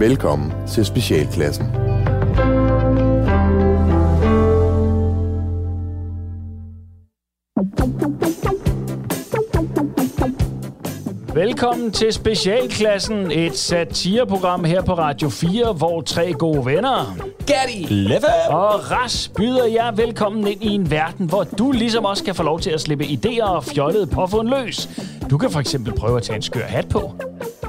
[0.00, 1.66] Velkommen til Specialklassen.
[11.34, 17.94] Velkommen til Specialklassen, et satireprogram her på Radio 4, hvor tre gode venner Gatti!
[17.94, 18.26] Leffe!
[18.50, 22.42] og Ras byder jer velkommen ind i en verden, hvor du ligesom os kan få
[22.42, 24.88] lov til at slippe idéer og fjollede påfund løs.
[25.30, 27.12] Du kan for eksempel prøve at tage en skør hat på.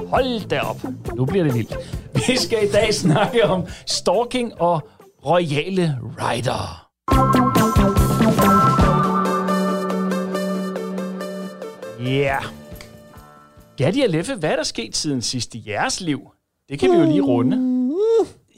[0.06, 0.76] Hold da op.
[1.16, 1.99] Nu bliver det vildt.
[2.28, 4.88] Vi skal i dag snakke om stalking og
[5.26, 6.86] royale rider.
[12.00, 12.06] Ja.
[12.10, 12.42] Yeah.
[13.76, 16.20] Gatti og Leffe, hvad er der sket siden sidst i jeres liv?
[16.68, 17.56] Det kan vi jo lige runde.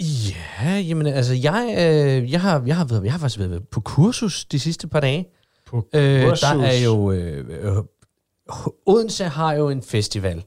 [0.00, 3.80] Ja, jamen altså, jeg, øh, jeg, har, jeg, har været, jeg har faktisk været på
[3.80, 5.26] kursus de sidste par dage.
[5.66, 6.40] På Øh, kursus.
[6.40, 7.12] der er jo...
[7.12, 7.72] Øh, øh,
[8.86, 10.44] Odense har jo en festival.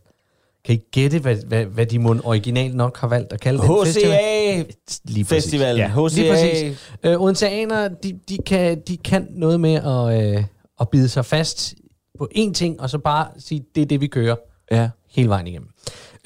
[0.65, 3.85] Kan I gætte, hvad, hvad, hvad de må originalt nok har valgt at kalde den
[3.85, 4.12] festival?
[4.13, 4.63] HCA
[5.03, 5.27] Lige præcis.
[5.27, 5.77] Festivalen.
[5.77, 6.21] Ja, HCA.
[6.21, 6.90] lige præcis.
[7.03, 10.43] Øh, Odenseaner, de, de, kan, de kan noget med at, øh,
[10.79, 11.75] at bide sig fast
[12.17, 14.35] på én ting, og så bare sige, det er det, vi kører
[14.71, 14.90] Ja.
[15.15, 15.70] hele vejen igennem.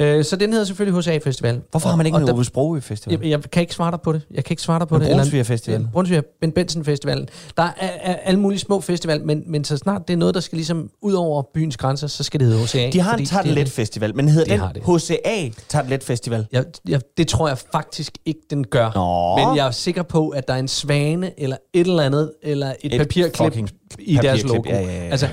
[0.01, 1.61] Øh, så den hedder selvfølgelig HCA Festival.
[1.71, 3.19] Hvorfor har man ikke Og en der- Ove Sprogø Festival?
[3.21, 4.21] Jeg, jeg kan ikke svare dig på det.
[4.31, 5.15] Jeg kan ikke svare dig på Men det.
[5.15, 5.87] Brunsviger Festival?
[5.93, 7.27] Brunsviger, Ben Benson Festivalen.
[7.57, 7.69] Der er,
[8.01, 10.89] er alle mulige små festival, men, men så snart det er noget, der skal ligesom
[11.01, 12.89] ud over byens grænser, så skal det hedde HCA.
[12.93, 13.69] De har en Tartelet.
[13.69, 14.95] Festival, men hedder De den.
[14.97, 16.45] HCA Tartelet Festival?
[16.51, 18.91] Jeg, jeg, det tror jeg faktisk ikke, den gør.
[18.95, 19.47] Nå.
[19.47, 22.73] Men jeg er sikker på, at der er en svane, eller et eller andet, eller
[22.81, 24.69] et, Et papirklip i deres papirklip, logo.
[24.69, 25.09] ja, ja, ja.
[25.11, 25.27] Altså,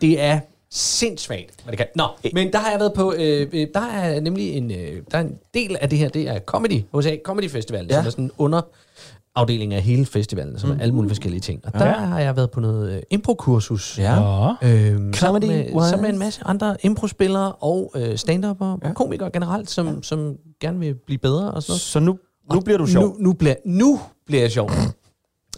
[0.00, 0.40] det er
[0.76, 1.86] sindssygt, hvad det kan.
[1.94, 5.18] Nå, men der har jeg været på, øh, øh, der er nemlig en, øh, der
[5.18, 7.94] er en del af det her, det er Comedy, HCA Comedy Festival, ja.
[7.96, 10.76] som er sådan en underafdeling af hele festivalen, som mm.
[10.76, 11.60] er alle mulige forskellige ting.
[11.64, 11.92] Og der Ja.
[11.92, 13.98] har jeg været på noget øh, improkursus.
[13.98, 14.14] Ja.
[14.14, 15.88] Sammen, Comedy med, wise.
[15.88, 19.92] sammen med en masse andre improspillere og øh, stand-upper og komikere generelt, som, ja.
[20.02, 21.80] som gerne vil blive bedre og sådan noget.
[21.80, 22.18] Så nu,
[22.52, 23.02] nu bliver du sjov.
[23.04, 24.70] Nu, nu, bliver, nu bliver jeg sjov.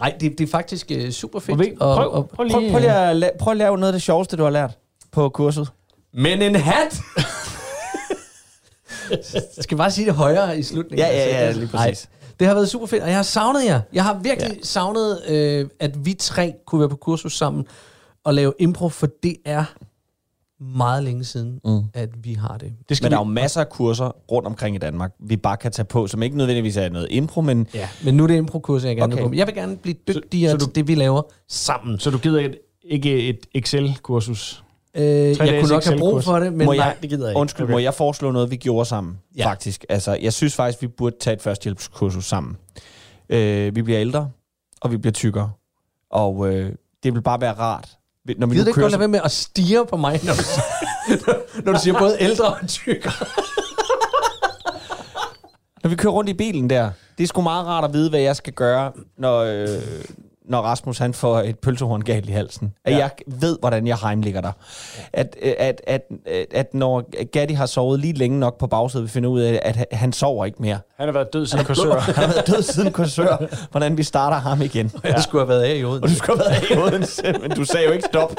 [0.01, 1.79] Nej, det, det er faktisk uh, super fedt.
[1.79, 4.03] Prøv- og, prøv lige- Prøv, prøv, lige at, la- prøv at lave noget af det
[4.03, 4.79] sjoveste, du har lært
[5.13, 5.69] på kurset.
[6.13, 7.01] men en hat!
[9.61, 11.07] Skal bare sige det højere i slutningen.
[11.09, 12.09] Ja, ja, ja, Altså, lige nej, præcis.
[12.41, 13.81] det har været super fedt, og jeg har savnet jer.
[13.93, 14.63] Jeg har virkelig ja.
[14.63, 17.65] savnet, øh, at vi tre kunne være på kursus sammen
[18.25, 19.65] og lave impro, for det er
[20.61, 21.81] meget længe siden, mm.
[21.95, 22.73] at vi har det.
[22.89, 25.37] Det skal Men vi, der er jo masser af kurser rundt omkring i Danmark, vi
[25.37, 27.89] bare kan tage på, som ikke nødvendigvis er noget impro, men Ja.
[28.05, 29.23] Men nu er det impro-kurs, jeg gerne Okay.
[29.23, 29.35] vil på.
[29.35, 31.99] Jeg vil gerne blive dygtigere så så, du- til det, vi laver sammen.
[31.99, 34.63] så du gider et, ikke et Excel-kursus?
[34.99, 37.31] Øh, jeg kunne nok have brug for det, men må nej, jeg, det gider jeg
[37.33, 37.41] ikke.
[37.41, 37.73] Undskyld, okay.
[37.73, 39.47] må jeg foreslå noget, vi gjorde sammen, Ja.
[39.47, 39.85] faktisk?
[39.89, 42.57] Altså, jeg synes faktisk, vi burde tage et førstehjælpskursus sammen.
[43.29, 44.31] Øh, vi bliver ældre,
[44.81, 45.51] og vi bliver tykkere.
[46.11, 46.73] Og øh,
[47.03, 47.89] det vil bare være rart,
[48.39, 48.85] når vi Gider du nu ikke kører...
[48.85, 50.43] godt lade være med at stige på mig, når du,
[51.65, 53.13] når du siger både ældre og tykkere?
[55.83, 58.21] Når vi kører rundt i bilen der, det er sgu meget rart at vide, hvad
[58.21, 59.69] jeg skal gøre, når, øh,
[60.49, 62.75] når Rasmus han får et pølsehorn galt i halsen.
[62.85, 62.99] At Ja.
[62.99, 64.53] jeg ved, hvordan jeg heimligger dig.
[65.13, 69.05] At, øh, at, at, at, at når Gatti har sovet lige længe nok på bagsædet,
[69.05, 70.79] vi finder ud af, at han sover ikke mere.
[70.97, 71.99] Han har været død siden kursør.
[72.01, 73.37] Han har været død siden kursør.
[73.71, 74.93] Hvordan vi starter ham igen.
[75.05, 76.15] Jeg skulle have været af i Og Odense.
[76.15, 78.33] du skulle have været i Odense, men du sagde jo ikke stop.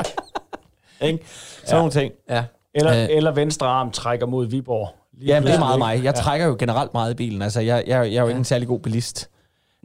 [1.02, 1.20] Ikke?
[1.66, 2.14] Sådan nogle ting.
[2.30, 2.44] Ja.
[2.76, 3.08] Eller, Øh.
[3.18, 4.90] eller venstre arm trækker mod Viborg.
[5.20, 6.04] Lige Ja, det er meget mig.
[6.04, 7.42] Jeg trækker jo generelt meget i bilen.
[7.42, 9.30] Altså, jeg, jeg, jeg er jo ikke en særlig god bilist.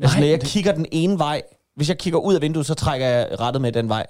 [0.02, 1.42] Altså, Nej, når jeg det- kigger den ene vej,
[1.76, 4.06] hvis jeg kigger ud af vinduet, så trækker jeg rettet med den vej.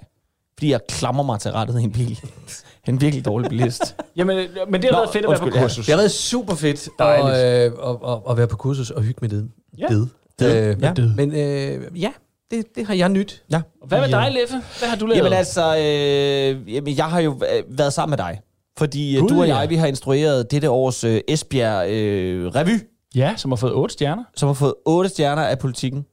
[0.57, 2.19] Fordi jeg klamrer mig til rettet i en bil.
[2.87, 3.95] en virkelig dårlig bilist.
[4.15, 4.37] Jamen,
[4.69, 5.61] men det har Nå, været fedt at være på undskyld, ja.
[5.61, 5.85] kursus.
[5.85, 9.17] Det har været super fedt at, øh, at, at, at være på kursus og hygge
[9.21, 9.49] med det.
[9.77, 9.87] Ja.
[9.87, 10.09] det.
[10.39, 10.55] Det.
[10.55, 10.93] Øh, Ja.
[11.15, 12.11] Men øh, ja,
[12.51, 13.43] det, det har jeg nyt.
[13.51, 13.61] Ja.
[13.87, 14.61] Hvad med dig, Leffe?
[14.79, 15.17] Hvad har du lavet?
[15.17, 18.39] Jamen altså, øh, jamen, jeg har jo øh, været sammen med dig.
[18.77, 19.57] Fordi Gud, du og ja.
[19.57, 22.79] jeg, vi har instrueret dette års øh, Esbjerg øh, Revy,
[23.15, 24.23] Ja, som har fået otte stjerner.
[24.35, 26.05] som har fået otte stjerner af politikken.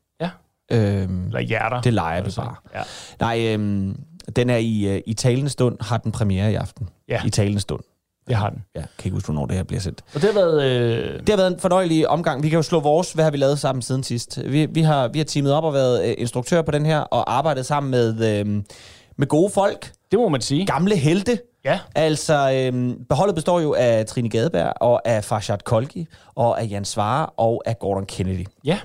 [0.73, 1.81] Øhm, Eller hjerter.
[1.81, 2.55] det leger vi bare.
[2.75, 2.83] Ja.
[3.21, 3.97] Nej, øhm,
[4.37, 6.89] den er i, øh, i talende stund, har den premiere i aften.
[7.09, 7.21] Ja.
[7.27, 7.81] I talende stund.
[8.29, 8.59] Det har den.
[8.75, 10.03] Ja, kan ikke huske, hvornår det her bliver sendt.
[10.15, 10.63] Og det har været...
[10.65, 12.43] Øh, Det har været en fornøjelig omgang.
[12.43, 14.39] Vi kan jo slå vores, hvad har vi lavet sammen siden sidst.
[14.47, 17.33] Vi, vi, har, vi har teamet op og været øh, instruktør på den her, og
[17.37, 18.63] arbejdet sammen med, øh,
[19.17, 20.67] med gode folk, det må man sige.
[20.67, 21.39] gamle helte.
[21.65, 21.79] Ja.
[21.95, 26.85] Altså, øh, beholdet består jo af Trine Gadeberg, og af Farshad Kolki, og af Jan
[26.85, 28.47] Svare, og af Gordon Kennedy.
[28.65, 28.79] Ja.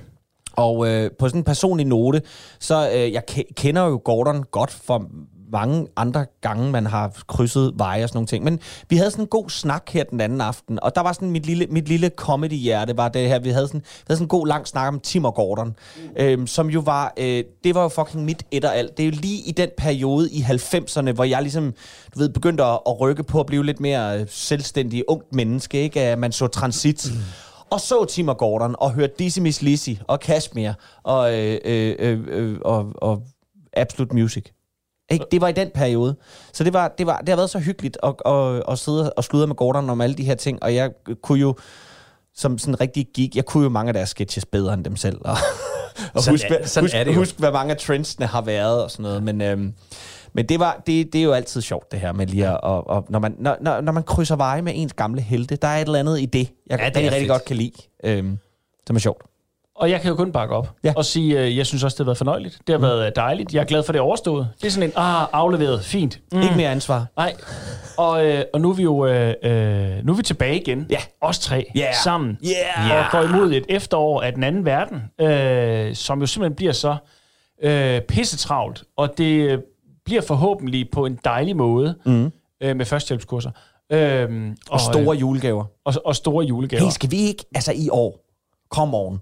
[0.58, 2.22] Og øh, på sådan en personlig note,
[2.60, 3.22] så øh, jeg
[3.56, 5.10] kender jo Gordon godt for
[5.52, 8.44] mange andre gange, man har krydset veje og sådan nogle ting.
[8.44, 11.30] Men vi havde sådan en god snak her den anden aften, og der var sådan
[11.30, 13.38] mit lille, mit lille comedy-hjerte, var det her.
[13.38, 15.76] Vi havde sådan, vi havde sådan en god lang snak om Tim og Gordon,
[16.16, 18.96] øhm, som jo var, øh, det var jo fucking mit et og alt.
[18.96, 21.74] Det er jo lige i den periode i 90'erne, hvor jeg ligesom,
[22.14, 25.82] du ved, begyndte at, at rykke på at blive lidt mere øh, selvstændig ungt menneske,
[25.82, 26.00] ikke?
[26.00, 27.10] At man så transit.
[27.10, 27.20] Mm
[27.70, 30.72] og så Tim og Gordon, og hørte Dizzy Miss Lizzy, og Kashmir,
[31.02, 33.22] og, øh, øh, øh, øh, og, og
[33.72, 34.44] Absolute Music.
[35.10, 35.24] Ikke?
[35.32, 36.16] Det var i den periode.
[36.52, 39.24] Så det, var, det, var, det har været så hyggeligt at, at, at sidde og
[39.24, 40.90] sludre med Gordon om alle de her ting, og jeg
[41.22, 41.54] kunne jo,
[42.34, 45.18] som sådan rigtig geek, jeg kunne jo mange af deres sketches bedre end dem selv,
[45.24, 45.30] og,
[46.14, 47.18] og Sådan husk, er- sådan husk, er det jo.
[47.18, 49.40] husk, hvad mange af trendsene har været og sådan noget, men...
[49.40, 49.74] Øhm,
[50.38, 52.60] men det, var, det, det er jo altid sjovt, det her med lige at...
[52.62, 55.68] Og, og når, man, når, når, når man krydser veje med ens gamle helte, der
[55.68, 57.28] er et eller andet i det, jeg Ja, det rigtig fedt.
[57.28, 57.72] godt kan lide.
[58.04, 58.38] Øhm,
[58.86, 59.22] som er sjovt.
[59.76, 60.92] Og jeg kan jo kun bakke op Ja.
[60.96, 62.58] og sige, øh, jeg synes også, det har været fornøjeligt.
[62.66, 63.54] Det har været øh, dejligt.
[63.54, 64.48] Jeg er glad for, det er overstået.
[64.60, 66.20] Det er sådan en, ah, afleveret, fint.
[66.32, 66.42] Mm.
[66.42, 67.06] Ikke mere ansvar.
[67.16, 67.34] Nej.
[67.98, 70.86] Og, øh, og nu er vi jo øh, øh, nu er vi tilbage igen.
[70.90, 70.98] Ja.
[71.20, 71.92] Os tre Ja.
[72.04, 72.38] sammen.
[72.88, 72.98] Yeah.
[72.98, 76.96] Og går imod et efterår af den anden verden, øh, som jo simpelthen bliver så
[77.62, 78.84] øh, pissetravlt.
[78.96, 79.58] Og det øh,
[80.08, 82.30] bliver forhåbentlig på en dejlig måde mm.
[82.62, 83.50] øh, med førstehjælpskurser.
[83.92, 85.64] Øh, Og store øh, julegaver.
[85.84, 86.84] og, og store julegaver.
[86.84, 88.20] Hey, skal vi ikke, altså i år,
[88.70, 89.18] kom on,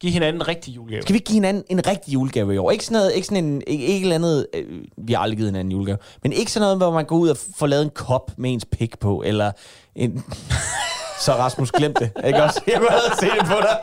[0.00, 1.02] Giv hinanden en rigtig julegave.
[1.02, 2.70] skal vi ikke give hinanden en rigtig julegave i år?
[2.70, 4.64] Ikke sådan noget, ikke sådan en, ikke, ikke andet, øh,
[4.98, 7.28] vi har aldrig givet hinanden en julegave, men ikke sådan noget, hvor man går ud
[7.28, 9.52] og får lavet en kop med ens pik på, eller
[9.96, 10.24] en...
[11.24, 12.10] Så Rasmus, glem det.
[12.26, 12.60] Ikke også?
[12.66, 13.78] Jeg kunne have se det på dig.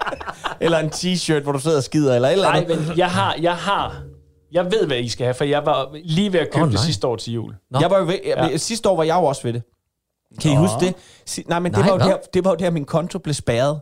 [0.61, 2.87] Eller en t-shirt, hvor du sidder og skider, eller et eller Nej, andet.
[2.87, 4.01] men jeg har, jeg har,
[4.51, 6.79] jeg ved, hvad I skal have, for jeg var lige ved at købe oh, det
[6.79, 7.55] sidste år til jul.
[7.71, 7.79] Nå.
[7.79, 8.57] Jeg var jo ved, jeg, Ja.
[8.57, 9.61] Sidste år var jeg jo også ved det.
[10.41, 10.61] Kan I Nå.
[10.61, 10.93] huske det?
[11.25, 13.33] Si- Nej, men det, Nej, var jo der, det var jo der, min konto blev
[13.33, 13.79] spærret.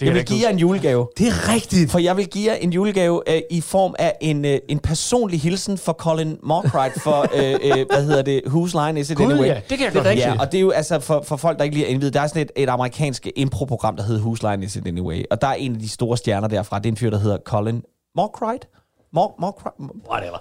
[0.00, 1.08] Det Jeg vil give jer en julegave.
[1.18, 1.90] Det er rigtigt.
[1.90, 5.40] For jeg vil give jer en julegave øh, i form af en, øh, en personlig
[5.40, 9.24] hilsen for Colin Mockright for, øh, øh, hvad hedder det, Whose Line Is It Gud,
[9.32, 9.46] Anyway?
[9.46, 10.26] ja, det kan jeg Det godt rigtigt.
[10.26, 12.20] Ja, og det er jo altså for, for folk, der ikke lige er indvidet, der
[12.20, 15.22] er sådan et, et amerikansk impro-program, der hedder Whose Line Is It Anyway?
[15.30, 17.38] Og der er en af de store stjerner derfra, det er en fyr, der hedder
[17.44, 17.82] Colin
[18.16, 18.68] Mockright.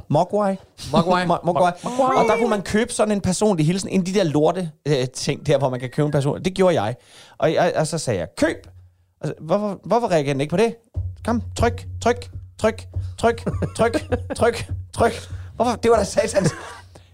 [0.09, 0.55] Mogwai.
[0.91, 1.23] Mogwai.
[1.25, 1.71] Mo- Mogwai.
[2.17, 5.07] Og der kunne man købe sådan en personlig hilsen, en af de der lorte øh,
[5.13, 6.43] ting der, hvor man kan købe en person.
[6.43, 6.95] Det gjorde jeg.
[7.37, 8.67] Og, jeg, og så sagde jeg, køb!
[9.21, 10.75] Og så, hvorfor, hvorfor reagerer den ikke på det?
[11.25, 12.29] Kom, tryk, tryk,
[12.59, 12.87] tryk,
[13.17, 13.43] tryk,
[13.77, 13.93] tryk,
[14.35, 15.13] tryk, tryk.
[15.55, 15.71] Hvorfor?
[15.75, 16.51] Det var da satans.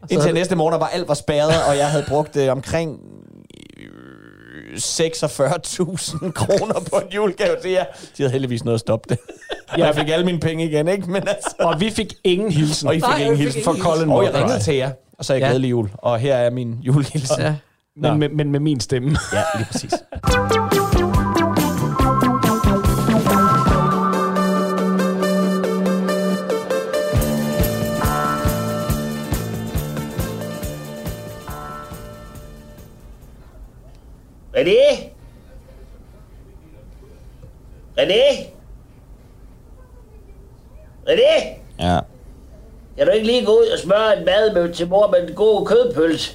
[0.09, 2.99] Indtil næste morgen var alt var spærret, og jeg havde brugt øh, omkring
[4.75, 7.83] 46.000 kroner på en julegave til jer.
[8.17, 9.17] De havde heldigvis noget at stoppe det.
[9.77, 9.85] Ja.
[9.85, 11.11] Jeg fik alle mine penge igen, ikke?
[11.11, 11.55] Men altså...
[11.59, 12.87] Og vi fik ingen hilsen.
[12.87, 13.89] Og I fik Nej, ingen jeg fik hilsen fra.
[13.89, 15.47] Colin Og jeg ringede til jer, og så jeg Ja.
[15.47, 15.89] glædelig jul.
[15.97, 17.41] Og her er min julehilsen.
[17.41, 17.55] Ja.
[17.95, 19.17] men, men, men med min stemme.
[19.33, 19.93] ja, lige præcis.
[34.65, 35.09] René?
[37.97, 38.47] René?
[41.07, 41.57] René?
[41.79, 41.99] Ja.
[42.97, 45.35] Kan du ikke lige gå ud og smøre en mad med, til mor med en
[45.35, 46.31] god kødpølse?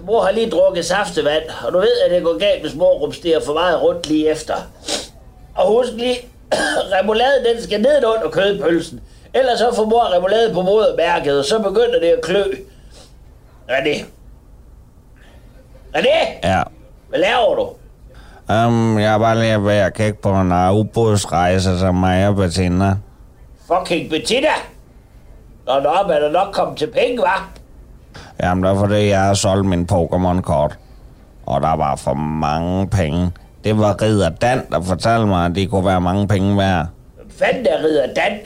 [0.00, 3.40] Mor har lige drukket saftevand, og du ved, at det går galt, hvis mor rumsterer
[3.40, 4.54] for meget rundt lige efter.
[5.54, 6.16] Og husk lige,
[6.98, 9.00] remouladen den skal ned under kødpølsen.
[9.34, 12.44] Ellers så får mor remoulade på modermærket, og så begynder det at klø.
[13.70, 14.04] René?
[15.96, 16.48] René?
[16.48, 16.62] Ja.
[17.08, 17.68] Hvad laver du?
[18.54, 22.36] Um, jeg er bare lige ved at kigge på en uh, ubådsrejse, som mig og
[22.36, 22.96] Bettina.
[23.66, 24.54] Fucking Bettina!
[25.66, 27.42] Nå, nå, men er nok kommet til penge, hva'?
[28.42, 30.78] Jamen, det er fordi, jeg har solgt min Pokémon-kort.
[31.46, 33.32] Og der var for mange penge.
[33.64, 36.86] Det var Ridder Dan, der fortalte mig, at det kunne være mange penge værd.
[37.16, 38.38] Hvem fanden er Ridder Dan?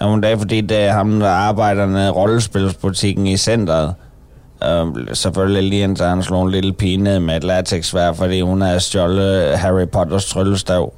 [0.00, 3.94] Jamen, det er fordi, det er ham, der arbejder nede i rollespilsbutikken i centret.
[4.66, 8.60] Uh, selvfølgelig lige indtil han slog en lille pige ned med et latexsvær, fordi hun
[8.60, 10.92] havde stjålet Harry Potters tryllestav.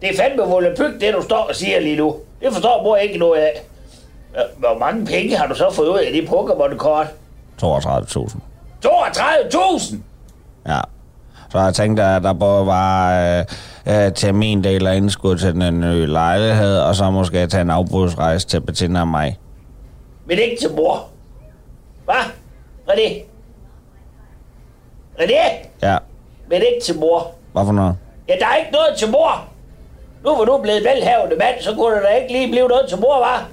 [0.00, 2.16] Det er fandme volapyk, det du står og siger lige nu.
[2.40, 3.52] Det forstår mor ikke noget af.
[4.34, 7.06] Ja, Hvor mange penge har du så fået ud af det Pokémon-kort?
[7.62, 8.36] 32.000.
[8.86, 9.96] 32.000!
[10.68, 10.80] Ja.
[11.50, 13.44] Så jeg tænkte, at der både var øh,
[14.06, 17.70] øh, til min del af indskud til den nye lejlighed, og så måske tage en
[17.70, 19.38] afbudsrejse til Bettina og mig.
[20.26, 21.04] Men ikke til mor.
[22.04, 22.14] Hvad?
[22.88, 23.22] René?
[25.18, 25.66] René?
[25.82, 25.98] Ja,
[26.48, 27.30] Men ikke til mor.
[27.52, 27.96] hvad for noget?
[28.28, 29.44] Ja, der er ikke noget til mor.
[30.24, 32.98] Nu var du blevet velhavende mand, så kunne der da ikke lige blive noget til
[33.00, 33.48] mor, var?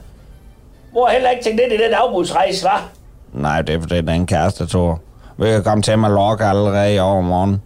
[0.94, 2.90] Mor har heller ikke tænkt ind i den afbudsrejse, var?
[3.34, 5.00] Nej, det er fordi, det er en kærestetur.
[5.38, 7.62] Vi kan komme til Mallorca allerede i overmorgen.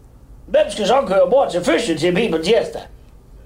[0.48, 2.82] Hvem skal så køre mor til fysioterapi på tirsdag?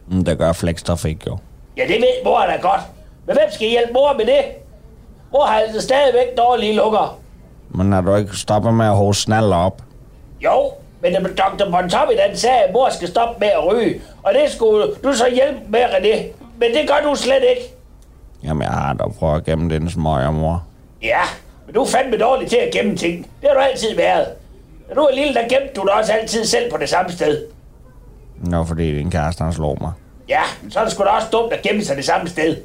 [0.08, 1.38] Mm, Det gør Flextrafik jo.
[1.78, 2.82] Ja, det ved mor da godt.
[3.26, 4.42] Men hvem skal hjælpe mor med det?
[5.32, 7.20] Mor har altså stadigvæk dårlige lukker.
[7.70, 9.82] Men er du ikke stoppet med at hoste snaller op?
[10.42, 10.72] Jo,
[11.02, 11.72] men det Dr.
[11.72, 14.02] Bontomi, den sagde, at mor skal stoppe med at ryge.
[14.24, 16.18] Og det skulle du så hjælpe med, René.
[16.60, 17.74] Men det gør du slet ikke.
[18.44, 20.64] Jamen, jeg har da prøvet at gemme den smøger, mor.
[21.02, 21.22] Ja,
[21.66, 23.28] men du er fandme dårlig til at gemme ting.
[23.42, 24.28] Det har du altid været.
[24.90, 27.46] Da du var lille, der gemte du dig også altid selv på det samme sted.
[28.38, 29.92] Nå, fordi din kæreste, han slår mig.
[30.30, 32.56] Ja, men så er det sgu da også dumt at gemme sig det samme sted.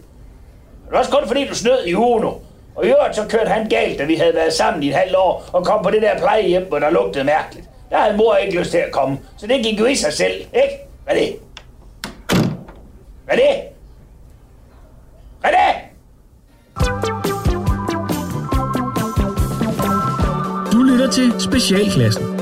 [0.87, 2.33] Det er også kun fordi, du snød i Uno.
[2.75, 5.16] Og i øvrigt så kørte han galt, da vi havde været sammen i et halvt
[5.16, 7.69] år, og kom på det der plejehjem, hvor der lugtede mærkeligt.
[7.90, 10.33] Der havde mor ikke lyst til at komme, så det gik jo i sig selv,
[10.33, 10.78] ikke?
[11.04, 11.37] Hvad er det?
[13.25, 13.62] Hvad er det?
[15.40, 15.75] Hvad er det?
[20.73, 22.40] Du lytter til Specialklassen.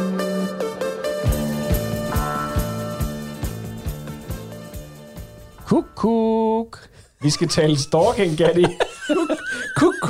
[5.67, 6.89] Kuk, kuk.
[7.23, 8.67] Vi skal tale stalking, Gatti.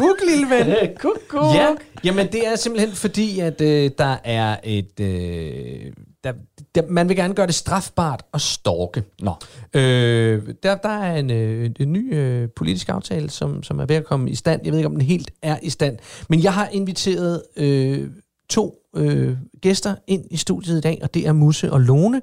[0.02, 0.66] Kuk, lille ven.
[1.02, 1.54] kuk, kuk.
[1.54, 5.00] Ja, jamen det er simpelthen fordi, at øh, der er et...
[5.00, 5.92] Øh,
[6.24, 6.32] der,
[6.74, 9.02] der, man vil gerne gøre det strafbart at stalke.
[9.20, 9.34] Nå.
[9.74, 13.96] Øh, der, der er en, øh, en ny øh, politisk aftale, som, som er ved
[13.96, 14.60] at komme i stand.
[14.64, 15.98] Jeg ved ikke, om den helt er i stand.
[16.28, 18.10] Men jeg har inviteret øh,
[18.50, 22.22] to øh, gæster ind i studiet i dag, og det er Musse og Lone.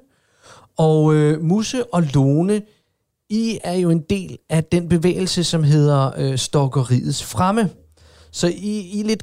[0.76, 2.62] Og øh, Musse og Lone,
[3.30, 7.70] I er jo en del af den bevægelse, som hedder øh, Stalkeriets Fremme.
[8.32, 9.22] Så I, I er lidt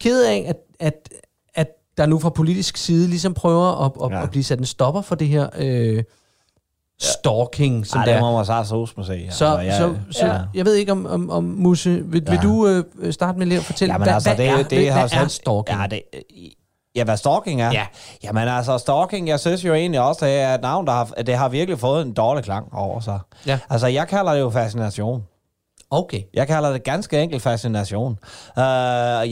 [0.00, 1.08] ked af, at, at,
[1.54, 4.16] at der nu fra politisk side ligesom prøver at, at, Ja.
[4.16, 4.22] ja.
[4.22, 6.02] at blive sat en stopper for det her øh,
[7.00, 9.28] stalking, som Ej, det må man så må se.
[9.30, 10.38] Så, jeg, så, så ja.
[10.54, 12.30] jeg ved ikke om, om, om Musse, vil, ja.
[12.30, 12.48] vil Ja.
[12.48, 15.08] du øh, starte med lige at fortælle, Jamen hvad, altså, hvad, det, er, det, hvad,
[15.08, 15.78] hvad er stalking?
[15.80, 16.02] Ja, det,
[16.96, 17.72] ja, hvad stalking er?
[17.72, 17.86] Ja.
[18.24, 21.34] Jamen altså, stalking, jeg synes jo egentlig også, det er et navn, der har, det
[21.36, 23.18] har virkelig fået en dårlig klang over sig.
[23.46, 23.58] Ja.
[23.70, 25.24] Altså, jeg kalder det jo fascination.
[25.90, 26.22] Okay.
[26.34, 28.18] Jeg kalder det ganske enkelt fascination.
[28.56, 28.62] Uh,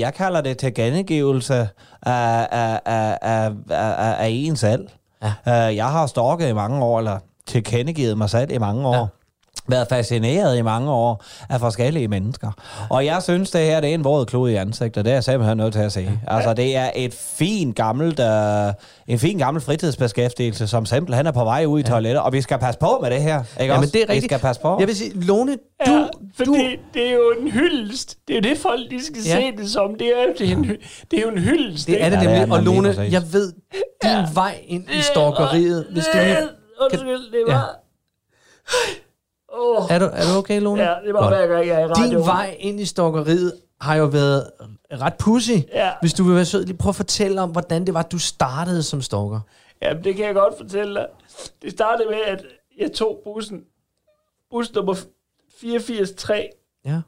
[0.01, 1.69] jeg kalder det tilgengivelse
[2.03, 4.89] af, af, af, af, af, af en selv.
[5.23, 5.69] Ja.
[5.69, 8.95] Uh, jeg har stalket i mange år, eller tilkendegivet mig selv i mange år.
[8.95, 9.07] Ja.
[9.71, 12.51] Ja været fascineret i mange år af forskellige mennesker.
[12.91, 15.05] Og jeg synes, det her det er en våd klud i ansigtet.
[15.05, 16.21] Det er jeg simpelthen nødt til at sige.
[16.27, 18.73] Altså, det er et fint gammelt, øh,
[19.09, 22.23] en fin gammel fritidsbeskæftigelse, som simpelthen er på vej ud i toilettet.
[22.23, 23.43] Og vi skal passe på med det her.
[23.61, 23.91] Ikke Ja, men også?
[23.93, 24.23] det er rigtigt.
[24.23, 24.77] Vi skal passe på.
[24.81, 25.53] Jeg vil sige, Lone,
[25.87, 25.93] du...
[25.93, 26.03] Ja,
[26.37, 28.17] for du det, det er jo en hyldest.
[28.29, 29.37] Det er jo det, folk de skal Ja.
[29.37, 29.95] se det som.
[29.99, 30.65] Det er, jo- det er, en,
[31.11, 31.87] det er jo en hyldest.
[31.87, 32.43] det er det Ja, det er nemlig.
[32.43, 33.53] den Og Lone, jeg ved,
[34.03, 36.19] din vej ind i stalkeriet, hvis du.
[36.85, 37.61] Undskyld, det Ja.
[39.53, 40.83] Åh, Er du, er du okay, Lone?
[40.83, 41.37] ja, det var Godt.
[41.37, 42.19] hver gang, jeg er i radio.
[42.19, 44.51] Din vej ind i stalkeriet har jo været
[44.93, 45.51] ret pussy.
[45.73, 45.91] Ja.
[46.01, 48.83] Hvis du vil være sød, lige prøv at fortælle om, hvordan det var, du startede
[48.83, 49.41] som stalker.
[49.83, 51.07] Jamen, det kan jeg godt fortælle dig.
[51.63, 52.45] Det startede med, at
[52.79, 53.65] jeg tog bussen,
[54.51, 54.95] bus nummer
[55.61, 56.45] 483,
[56.85, 57.01] Ja.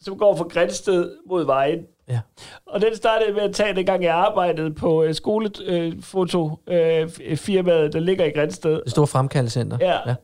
[0.00, 1.78] som går fra Grænsted mod vejen.
[2.08, 2.20] Ja.
[2.66, 8.00] Og den startede med at tage, dengang jeg arbejdede på øh, skolefotofirmaet, øh, firmaet, der
[8.00, 8.82] ligger i Grænsted.
[8.82, 9.78] Det store fremkaldecenter.
[9.80, 9.98] Ja.
[10.08, 10.14] ja.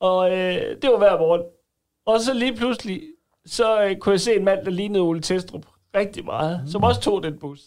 [0.00, 1.42] Og øh, det var hver morgen.
[2.06, 3.02] Og så lige pludselig,
[3.46, 6.70] så øh, kunne jeg se en mand, der lignede Ole Testrup rigtig meget, mm.
[6.70, 7.60] som også tog den bus.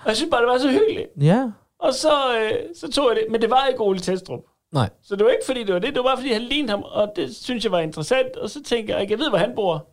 [0.00, 1.08] Og jeg synes bare, det var så hyggeligt.
[1.20, 1.50] Ja.
[1.78, 4.40] Og så, øh, så tog jeg det, men det var ikke Ole Testrup.
[4.72, 4.90] Nej.
[5.02, 6.82] Så det var ikke, fordi det var det, det var bare, fordi han lignede ham,
[6.82, 8.36] og det synes jeg var interessant.
[8.36, 9.88] Og så tænker jeg, jeg ved, hvor han bor.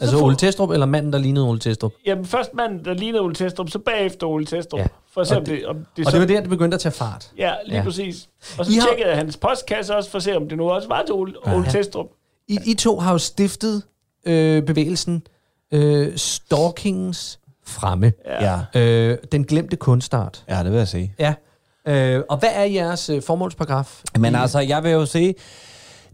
[0.00, 1.92] Altså får- Ole Testrup, eller manden, der lignede Ole Testrup?
[2.06, 4.78] Jamen, først manden, der lignede Ole Testrup, så bagefter Ole Testrup.
[4.78, 4.82] Ja.
[4.82, 4.88] Ja.
[5.12, 6.18] For at se, Og om det, om det Og så...
[6.18, 7.30] det var der, det begyndte at tage fart.
[7.38, 7.78] Ja, lige Ja.
[7.78, 7.84] ja.
[7.84, 8.28] præcis.
[8.58, 10.70] Og så I har- tjekkede jeg hans postkasse også, for at se, om det nu
[10.70, 12.06] også var til Ole, Ole Testrup.
[12.48, 13.82] I, I to har jo stiftet
[14.26, 15.22] øh, bevægelsen
[15.72, 18.12] øh, Stalkingens Fremme.
[18.26, 18.60] Ja.
[18.74, 20.44] Øh, den glemte kunstart.
[20.48, 21.14] ja, det vil jeg sige.
[21.18, 21.34] Ja.
[21.88, 24.02] Øh, og hvad er jeres øh, formålsparagraf?
[24.18, 25.34] Men altså, jeg vil jo sige,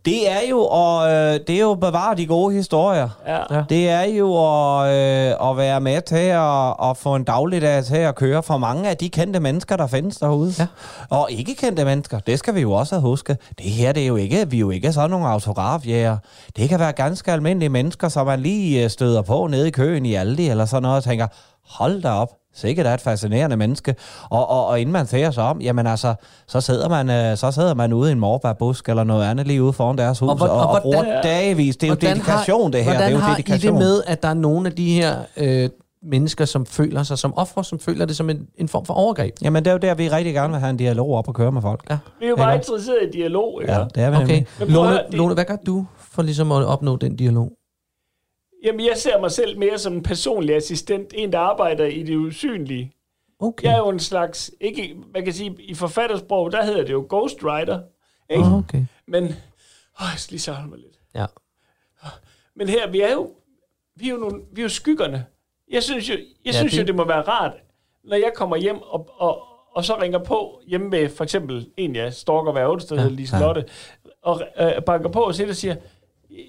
[0.05, 3.09] det er jo at, øh, det er jo at bevare de gode historier.
[3.27, 3.57] Ja.
[3.57, 3.63] Ja.
[3.69, 7.97] Det er jo at, øh, at være med til at, at få en dagligdag til
[7.97, 10.53] at køre for mange af de kendte mennesker, der findes derude.
[10.59, 10.67] Ja.
[11.11, 13.37] Og ikke kendte mennesker, det skal vi jo også huske.
[13.59, 16.17] Det her, det er jo ikke, vi er jo ikke sådan nogle autografjæger.
[16.57, 20.07] Det kan være ganske almindelige mennesker, som man lige øh, støder på nede i køen
[20.07, 21.27] i Aldi eller sådan noget, og tænker,
[21.67, 23.95] hold da op, sikkert er et fascinerende menneske.
[24.31, 26.15] Og, og, og inden man ser sig om, jamen altså,
[26.49, 29.63] så sidder man, øh, så sidder man ude i en morbærbusk eller noget andet lige
[29.63, 31.77] ude foran deres hus Og og, hvor- og, og og, bruger dagvis.
[31.77, 32.91] Det er jo dedikation, har, det her.
[32.91, 33.75] Hvordan det er jo har dedikation.
[33.75, 35.69] I det med, at der er nogle af de her øh,
[36.03, 39.35] mennesker, som føler sig som ofre, som føler det som en, en form for overgreb?
[39.43, 41.53] Jamen, det er jo der, vi rigtig gerne vil have en dialog op og køre
[41.53, 41.81] med folk.
[41.91, 41.99] Ja.
[42.21, 43.73] Vi er jo bare interesseret i dialog, ikke?
[43.75, 44.45] Ja, det er vi Okay.
[44.61, 47.53] Lone, Lone, hvad gør du for ligesom at opnå den dialog?
[48.65, 52.17] Jamen, jeg ser mig selv mere som en personlig assistent, en, der arbejder i det
[52.17, 52.93] usynlige.
[53.39, 53.65] Okay.
[53.69, 57.07] Jeg er jo en slags, ikke, man kan sige, i forfattersprog, der hedder det jo
[57.09, 57.81] ghostwriter.
[58.31, 58.45] Ikke?
[58.45, 58.85] Ah, okay.
[59.07, 59.31] Men, åh,
[59.99, 60.99] jeg skal lige samle mig lidt.
[61.15, 61.27] Ja.
[62.57, 63.31] Men her, vi er jo,
[63.97, 65.27] vi er jo, nogle, vi er jo skyggerne.
[65.71, 67.53] Jeg synes jo, jeg Ja, synes det- jo, det må være rart,
[68.05, 71.97] når jeg kommer hjem og, og, og så ringer på hjemme med for eksempel en,
[71.97, 73.65] jeg stalker hver onsdag, ja, Lise Lotte,
[74.23, 75.77] og øh, banker på og siger,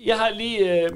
[0.06, 0.89] jeg har lige, øh,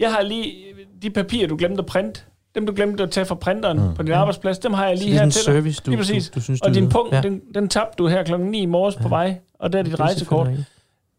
[0.00, 0.54] jeg har lige
[1.02, 2.20] de papirer, du glemte at printe.
[2.54, 3.94] dem du glemte at tage fra printeren mm.
[3.94, 5.86] på din arbejdsplads, dem har jeg lige er her til service, dig.
[5.86, 6.28] du- Lige præcis.
[6.30, 6.90] du- du synes, og du din yder.
[6.92, 7.20] punkt, Ja.
[7.20, 9.92] den, den tabte du her klokken 9 i morges på vej, og der er dit
[9.92, 10.48] Det rejsekort.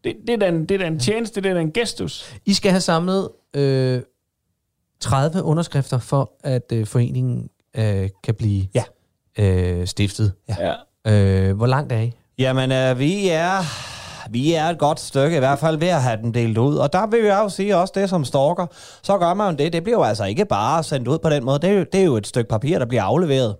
[0.04, 2.34] Det, det, er da en, det er da en tjeneste, det er da en gestus.
[2.46, 4.00] I skal have samlet øh,
[5.00, 8.82] 30 underskrifter for, at øh, foreningen øh, kan blive Ja.
[9.38, 10.32] øh, stiftet.
[10.48, 10.74] Ja.
[11.12, 12.12] Øh, hvor langt er I?
[12.38, 13.58] Jamen, øh, vi er...
[14.32, 16.76] Vi er et godt stykke, i hvert fald ved at have den delt ud.
[16.76, 18.66] Og der vil jeg jo sige også det som stalker.
[19.02, 19.72] Så gør man jo det.
[19.72, 21.58] Det bliver jo altså ikke bare sendt ud på den måde.
[21.58, 23.56] Det er jo, det er jo et stykke papir, der bliver afleveret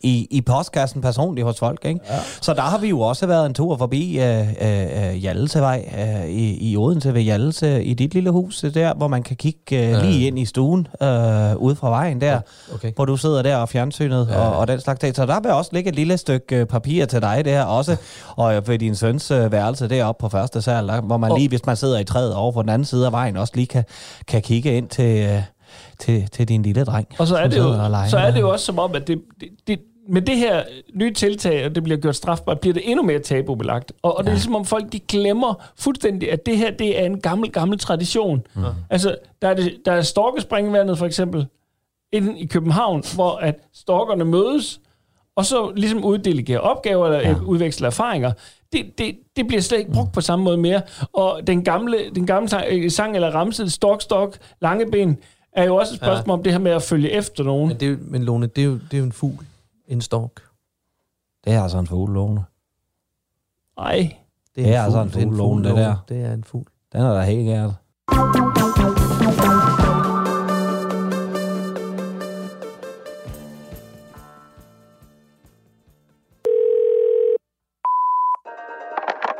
[0.00, 1.84] i, i postkassen personligt hos folk.
[1.84, 2.00] Ikke?
[2.10, 2.18] Ja.
[2.40, 6.70] Så der har vi jo også været en tur forbi øh, øh, Hjallesevej øh, i,
[6.70, 10.02] i Odense ved Hjallese, i dit lille hus øh, der, hvor man kan kigge øh,
[10.02, 12.40] lige ind i stuen øh, ude fra vejen der,
[12.74, 12.92] Okay.
[12.96, 14.38] hvor du sidder der og fjernsynet ja.
[14.40, 15.16] og, og den slags ting.
[15.16, 17.96] Så der vil også ligge et lille stykke øh, papir til dig der også,
[18.36, 21.48] og øh, ved din søns øh, værelse deroppe på første sal, der, hvor man lige,
[21.48, 23.84] hvis man sidder i træet over på den anden side af vejen, også lige kan,
[24.26, 25.24] kan kigge ind til...
[25.28, 25.42] Øh,
[25.98, 27.06] til, til din lille dreng.
[27.18, 29.22] Og så er, som det jo, så er det jo også som om, at det,
[29.40, 30.62] det, det, med det her
[30.94, 33.92] nye tiltag, og det bliver gjort strafbart, bliver det endnu mere tabubelagt.
[34.02, 37.06] Og, og det er ligesom om folk, de glemmer fuldstændig, at det her, det er
[37.06, 38.42] en gammel, gammel tradition.
[38.54, 38.62] Mm.
[38.90, 41.46] Altså, der er, det, der er storkespringvandet for eksempel,
[42.12, 44.80] inde i København, hvor at storkerne mødes,
[45.36, 47.34] og så ligesom uddelegerer opgaver, eller ja.
[47.44, 48.32] udveksler erfaringer.
[48.72, 50.82] Det, det, det bliver slet ikke brugt på samme måde mere.
[51.12, 55.18] Og den gamle, den gamle sang, øh, sang eller ramse, stok, stok, lange ben,
[55.54, 56.38] er jo også et spørgsmål ja.
[56.38, 57.68] om det her med at følge efter nogen.
[57.68, 59.46] Men, det er, men Lone, det er, jo, det er jo en fugl.
[59.88, 60.42] En stork.
[61.44, 62.44] Det er altså en fugl, Lone.
[63.78, 64.16] Nej.
[64.56, 65.96] Det er altså en fugl, Lone, det der.
[66.08, 66.66] Det er en fugl.
[66.92, 67.70] Den er da helt gært.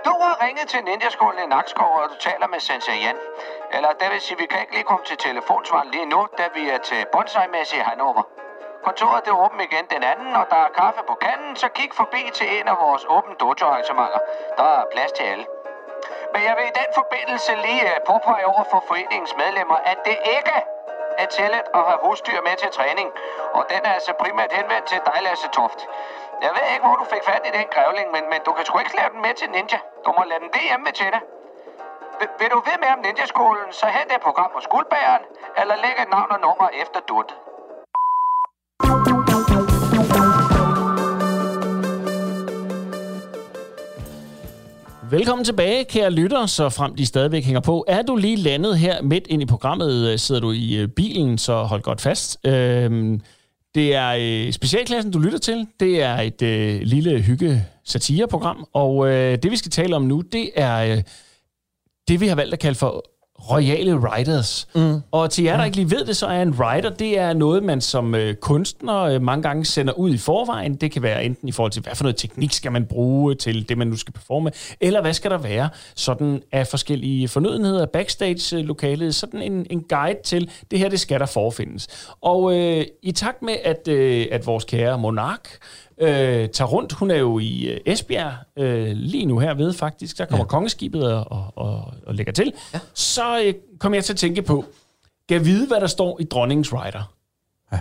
[0.07, 3.19] Du har ringet til Ninjaskolen i Nakskov, og du taler med Sensei Jan.
[3.77, 6.63] Eller det vil sige, vi kan ikke lige komme til telefonsvaren lige nu, da vi
[6.75, 8.23] er til bonsai-messe i Hannover.
[8.85, 12.23] Kontoret er åbent igen den anden, og der er kaffe på kanden, så kig forbi
[12.39, 14.21] til en af vores åbne dojo-arrangementer.
[14.59, 15.47] Der er plads til alle.
[16.33, 20.17] Men jeg vil i den forbindelse lige øh, påpege over for foreningens medlemmer, at det
[20.37, 20.57] ikke
[21.23, 23.09] er tilladt at have husdyr med til træning.
[23.57, 25.81] Og den er altså primært henvendt til dig, Lasse Toft.
[26.45, 28.79] Jeg ved ikke, hvor du fik fat i den grævling, men, men du kan sgu
[28.79, 29.79] ikke lave den med til Ninja.
[30.05, 31.23] Du må lade den ved hjemme til dig.
[32.21, 35.23] Vil, du ved med om Ninjaskolen, så hent det program hos guldbæren,
[35.61, 37.31] eller læg et navn og nummer efter dut.
[45.11, 47.85] Velkommen tilbage, kære lytter, så frem de stadigvæk hænger på.
[47.89, 51.39] Er du lige landet her midt ind i programmet, øh, sidder du i øh, bilen,
[51.39, 52.47] så hold godt fast.
[52.47, 53.21] Øhm,
[53.75, 55.67] det er øh, specialklassen, du lytter til.
[55.81, 60.21] Det er et øh, lille hygge satireprogram, og øh, det vi skal tale om nu,
[60.21, 61.03] det er øh,
[62.09, 63.05] det, vi har valgt at kalde for
[63.51, 64.69] royale writers.
[64.75, 65.01] Mm.
[65.11, 67.63] Og til jer, der ikke lige ved det, så er en writer, det er noget,
[67.63, 70.75] man som øh, kunstner øh, mange gange sender ud i forvejen.
[70.75, 73.69] Det kan være enten i forhold til, hvad for noget teknik skal man bruge til
[73.69, 79.15] det, man nu skal performe, eller hvad skal der være sådan af forskellige fornødenheder, backstage-lokalet,
[79.15, 81.89] sådan en, en guide til, det her, det skal der forfindes.
[82.21, 85.49] Og øh, i takt med, at, øh, at vores kære monark,
[85.99, 86.93] øh, tager rundt.
[86.93, 90.19] Hun er jo i øh, Esbjerg øh, lige nu herved faktisk.
[90.19, 90.49] Der kommer ja.
[90.49, 92.53] kongeskibet og, og, og, og lægger til.
[92.75, 92.79] Ja.
[92.95, 94.65] Så øh, kom jeg til at tænke på,
[95.29, 97.13] kan vide, hvad der står i dronningens rider?
[97.73, 97.79] Ja.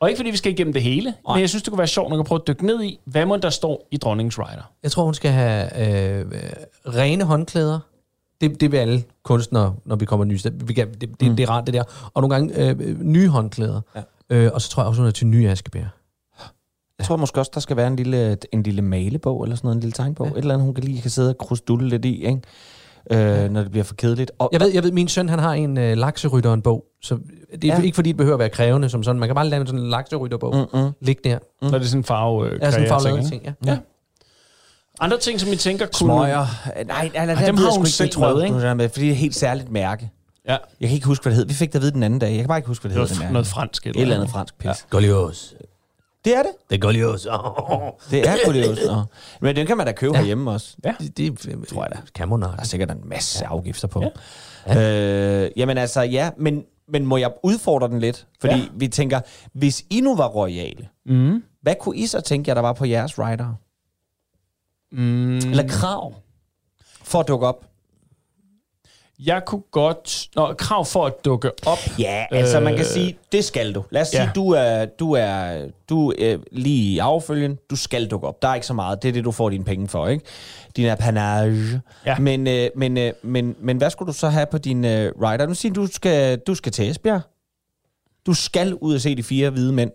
[0.00, 1.34] Og ikke fordi vi skal igennem det hele, Nej.
[1.34, 3.26] men jeg synes, det kunne være sjovt nok at prøve at dykke ned i, hvad
[3.26, 4.70] må der står i dronningens rider?
[4.82, 6.26] Jeg tror, hun skal have øh, øh,
[6.94, 7.78] rene håndklæder.
[8.40, 10.74] Det, det vil alle kunstnere, når vi kommer nye steder.
[10.74, 11.36] Kan, det, det, mm.
[11.36, 11.82] det er rart, det der.
[12.14, 13.80] Og nogle gange øh, nye håndklæder.
[13.94, 14.02] Ja.
[14.30, 15.84] Øh, og så tror jeg også, hun er til nye askebær.
[16.98, 19.74] Jeg tror måske også, der skal være en lille, en lille malebog, eller sådan noget,
[19.74, 20.26] en lille tegnbog.
[20.26, 20.32] Ja.
[20.32, 22.40] Et eller andet, hun kan lige kan sidde og krusdulle lidt i, ikke?
[23.10, 23.48] Øh, ja.
[23.48, 24.30] når det bliver for kedeligt.
[24.38, 27.14] Og, Jeg ved, jeg ved, min søn han har en øh, lakserytteren bog, så
[27.52, 27.76] det er Ja.
[27.78, 27.82] ja.
[27.82, 29.18] ikke fordi, det behøver at være krævende som sådan.
[29.20, 30.54] Man kan bare lave sådan en lakserytterbog.
[30.74, 30.90] Mm, mm.
[31.00, 31.38] Ligge der.
[31.62, 31.68] Mm.
[31.68, 33.28] Så er det sådan en farve øh, Ja, sådan en ikke?
[33.28, 33.52] ting, ja.
[33.66, 33.78] ja.
[35.00, 35.92] Andre ting, som I tænker kunne...
[35.94, 36.46] Smøger.
[36.86, 38.74] Nej, nej, nej, dem har hun selv jeg, ikke?
[38.74, 40.10] med, fordi det er et helt særligt mærke.
[40.48, 40.56] Ja.
[40.80, 41.46] Jeg kan ikke huske, hvad det hed.
[41.46, 42.30] Vi fik det at vide den anden dag.
[42.30, 43.14] Jeg kan bare ikke huske, hvad det, Noget, hed.
[43.16, 43.32] det mærke.
[43.32, 43.86] noget fransk.
[43.86, 44.66] Et eller andet fransk pis.
[44.66, 44.72] Ja.
[44.90, 45.54] Golios.
[46.24, 46.52] Det er det.
[46.70, 47.22] Det er Golios.
[48.10, 48.96] Det er.
[48.96, 49.02] Nå.
[49.40, 50.18] Men den kan man da købe ja.
[50.18, 50.76] herhjemme også.
[50.84, 50.94] Ja.
[51.00, 51.98] Det, det tror jeg da.
[52.14, 53.50] Kan man Der er sikkert en masse ja.
[53.50, 54.04] afgifter på.
[54.66, 55.44] Ja.
[55.44, 58.26] Øh, jamen altså, ja, men, men må jeg udfordre den lidt?
[58.40, 58.66] Fordi ja.
[58.74, 59.20] vi tænker,
[59.52, 61.42] hvis I nu var royale, Mm.
[61.62, 63.54] hvad kunne I så tænke jer, der var på jeres rider?
[64.92, 65.36] Mm.
[65.36, 66.14] Eller krav
[67.02, 67.66] for at dukke op?
[69.18, 70.28] Jeg kunne godt...
[70.36, 71.78] Nå, krav for at dukke op.
[71.98, 73.84] Ja, altså man kan Øh, sige, det skal du.
[73.90, 74.18] Lad os ja.
[74.18, 78.42] sige, du er, du er, du er lige i affølgen, du skal dukke op.
[78.42, 80.24] Der er ikke så meget, det er det, du får dine penge for, ikke?
[80.76, 81.80] Din apanage.
[82.06, 82.18] Ja.
[82.18, 85.46] Men, øh, men, øh, men, men hvad skulle du så have på din øh, rider?
[85.46, 87.20] Nu siger du, du skal, du skal til Esbjerg.
[88.26, 89.90] Du skal ud og se de fire hvide mænd.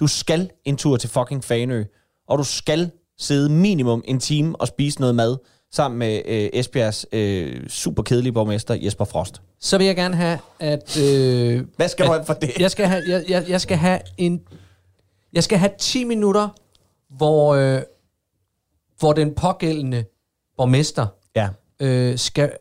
[0.00, 1.84] Du skal en tur til fucking Fanø.
[2.28, 5.36] Og du skal sidde minimum en time og spise noget mad
[5.72, 9.42] sammen med øh, Esbjergs øh, super kedelige borgmester Jesper Frost.
[9.60, 10.96] Så vil jeg gerne have, at...
[11.00, 12.58] Øh, Hvad skal at, du have for det?
[12.58, 14.40] Jeg skal have, jeg, jeg, jeg skal have en...
[15.32, 16.48] Jeg skal have 10 minutter,
[17.16, 17.82] hvor, øh,
[18.98, 20.04] hvor den pågældende
[20.56, 21.06] borgmester
[21.36, 21.48] Ja.
[21.80, 22.52] øh, skal,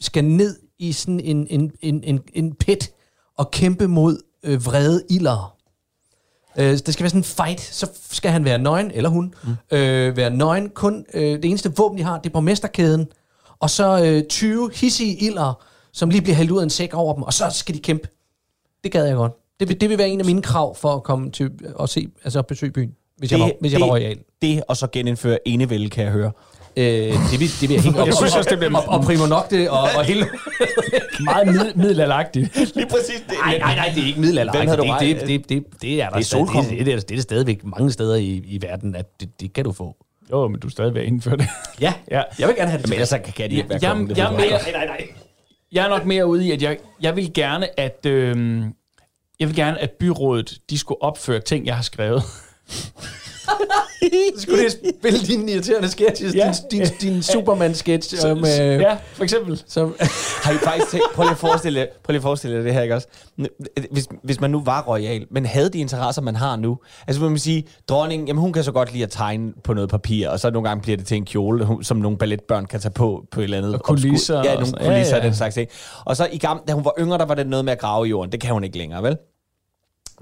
[0.00, 2.90] skal ned i sådan en, en, en, en, en pit
[3.38, 5.57] og kæmpe mod øh, vrede ilder.
[6.58, 7.60] Øh, det skal være sådan en fight.
[7.60, 9.76] Så skal han være nøgen, eller hun, mm.
[9.76, 10.70] øh, være nøgen.
[10.70, 13.06] Kun øh, det eneste våben, de har, det er borgmesterkæden.
[13.58, 17.14] Og så øh, 20 hissige ilder, som lige bliver hældt ud af en sæk over
[17.14, 18.08] dem, og så skal de kæmpe.
[18.84, 19.32] Det gad jeg godt.
[19.60, 22.08] Det vil, det vil være en af mine krav for at komme til at se,
[22.24, 24.18] altså at besøge byen, hvis, jeg, var, hvis jeg var royal.
[24.42, 26.32] det, og så genindføre enevælde, kan jeg høre.
[26.76, 28.06] Øh, det, vil, det vil jeg helt op.
[28.06, 30.26] Jeg synes også, det bliver- Og, og Primo Nocte og, og hele...
[31.20, 32.56] Meget mid- middelalderagtigt.
[32.74, 33.34] Lige præcis det.
[33.44, 34.52] Nej, nej, nej, det er ikke middelalder.
[34.52, 36.78] Den Det, det, det, det, det, det er der Det er stadig- solkongen.
[36.78, 39.64] Det, det, er, det er stadigvæk mange steder i, i verden, at det, det kan
[39.64, 39.96] du få.
[40.30, 41.46] Jo, men du er stadig ved at indføre det.
[41.80, 42.22] Ja, Ja.
[42.38, 42.88] jeg vil gerne have det.
[42.88, 45.06] Men ellers så kan de ikke være Jeg, kongen, det jeg, er Nej, nej, nej.
[45.72, 48.62] jeg er nok mere ude i, at jeg, jeg vil gerne, at øh,
[49.40, 52.22] jeg vil gerne, at byrådet de skulle opføre ting, jeg har skrevet.
[54.38, 56.52] Skulle det spille dine irriterende sketches, Ja.
[56.70, 58.38] din, din, din Superman-sketch om...
[58.38, 58.44] Øh,
[58.80, 59.62] Ja, for eksempel.
[59.66, 59.96] som,
[60.42, 62.82] Har I faktisk tænkt, prøv lige at forestille prøv lige at forestille jer det her,
[62.82, 63.06] ikke også?
[63.90, 66.78] Hvis, hvis man nu var royal, men havde de interesser, man har nu,
[67.08, 69.90] altså vil man sige, dronningen, jamen hun kan så godt lide at tegne på noget
[69.90, 72.92] papir, og så nogle gange bliver det til en kjole, som nogle balletbørn kan tage
[72.92, 73.74] på, på et eller andet.
[73.74, 75.28] Og kulisser obskur- Ja, og nogle sådan- kulisser ja, og ja.
[75.28, 75.68] den slags ting.
[76.04, 78.06] Og så i gamle, da hun var yngre, der var det noget med at grave
[78.06, 78.32] i jorden.
[78.32, 79.16] Det kan hun ikke længere, vel?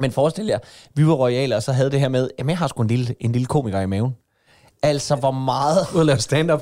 [0.00, 0.58] Men forestil jer,
[0.94, 3.14] vi var royale, og så havde det her med, jamen jeg har sgu en lille,
[3.20, 4.12] en lille komiker i maven.
[4.82, 6.60] Altså, hvor meget ud at lave stand-up.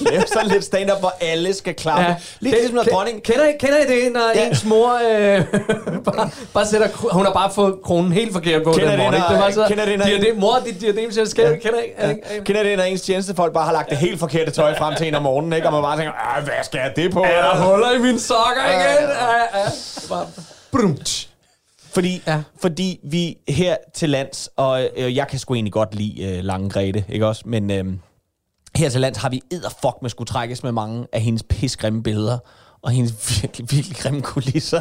[0.00, 2.02] lave sådan lidt stand-up, hvor alle skal klappe.
[2.04, 2.14] Ja.
[2.40, 3.22] Lidt ligesom når Ke- dronning...
[3.22, 4.40] Kender I, kender I det, når Ja.
[4.40, 4.48] ja.
[4.48, 5.44] ens mor øh,
[6.04, 6.88] bare, bare sætter...
[7.12, 9.12] Hun har bare fået kronen helt forkert på Kender den det, morgen.
[9.20, 9.34] når- ikke?
[9.34, 11.50] Det var så, kender det, når- diadem, mor, dit diadem ser skævt.
[11.50, 11.56] Ja.
[11.56, 11.84] Kender I?
[11.96, 14.78] Er det ikke- Kender det, når ens tjenestefolk bare har lagt det helt forkerte tøj
[14.78, 15.66] frem til en om morgenen, ikke?
[15.66, 17.22] Og man bare tænker, "Ah, hvad skal jeg det på?
[17.22, 19.08] Er der huller i mine sokker igen?
[19.08, 19.68] Ja, ja.
[20.08, 20.26] Bare,
[20.72, 21.28] brum, tsch.
[21.94, 22.42] Fordi, ja.
[22.60, 26.70] Fordi vi her til lands, og øh, jeg kan sgu egentlig godt lide øh, Lange
[26.70, 27.42] Grete, ikke også?
[27.46, 27.84] Men øh,
[28.76, 32.38] her til lands har vi edderfuck med skulle trækkes med mange af hendes pisgrimme billeder,
[32.82, 34.80] og hendes virkelig, virkelig grimme kulisser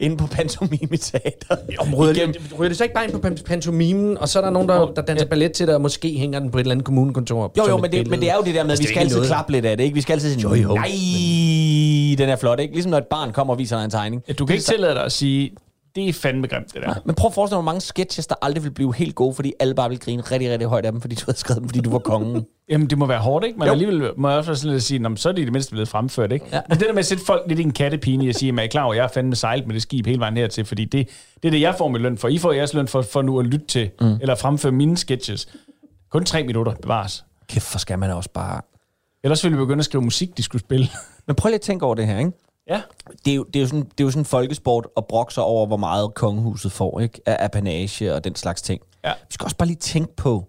[0.00, 1.56] inde på Pantomime Teater.
[1.98, 4.50] Ryger det, ryger det så ikke bare ind på pan- pantomimen, og så er der
[4.50, 6.84] nogen, der, der danser ballet til dig, og måske hænger den på et eller andet
[6.84, 7.52] kommunekontor?
[7.58, 8.88] Jo, jo, men det, men det er jo det der med, at Altså, vi det
[8.94, 9.28] skal altid noget.
[9.28, 9.94] klappe lidt af det, ikke?
[9.94, 10.74] Vi skal altid sige, Jo, jo.
[10.74, 10.86] nej,
[12.18, 12.74] den er flot, ikke?
[12.74, 14.22] Ligesom når et barn kommer og viser dig en tegning.
[14.28, 15.50] Ja, du kan ikke tillade dig at sige,
[15.96, 16.94] det er fandme grimt, det der.
[17.04, 19.52] Men prøv at forestille dig, hvor mange sketches, der aldrig vil blive helt gode, fordi
[19.60, 21.80] alle bare vil grine rigtig, rigtig højt af dem, fordi du havde skrevet dem, fordi
[21.80, 22.46] du var kongen.
[22.70, 23.58] Jamen, det må være hårdt, ikke?
[23.58, 23.72] Men Jo.
[23.72, 25.52] alligevel må jeg også sådan lidt at sige, "Nå, men så er de i det
[25.52, 26.46] mindste blevet fremført, ikke?
[26.52, 26.60] Ja.
[26.68, 28.64] Men det der med at sætte folk lidt i en kattepine og sige, at jeg
[28.64, 30.84] er klar over, at jeg er fandme sejlet med det skib hele vejen hertil, fordi
[30.84, 31.08] det,
[31.42, 32.28] det er det, jeg får min løn for.
[32.28, 34.18] I får jeres løn for, for nu at lytte til, mm.
[34.20, 35.48] eller fremføre mine sketches.
[36.10, 37.24] Kun tre minutter bevares.
[37.48, 38.60] Kæft, for skal man også bare...
[39.24, 40.88] Ellers ville vi begynde at skrive musik, de skulle spille.
[41.26, 42.32] Men prøv lige at tænke over det her, ikke?
[42.68, 42.82] Ja.
[43.24, 45.42] Det er, jo, det, er jo sådan, det er jo sådan folkesport at brokke sig
[45.42, 47.20] over, hvor meget kongehuset får, ikke?
[47.26, 48.82] Af apanage og den slags ting.
[49.04, 49.12] Ja.
[49.12, 50.48] Vi skal også bare lige tænke på,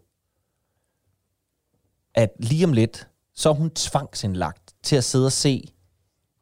[2.15, 5.63] at lige om lidt, så er hun tvangsindlagt til at sidde og se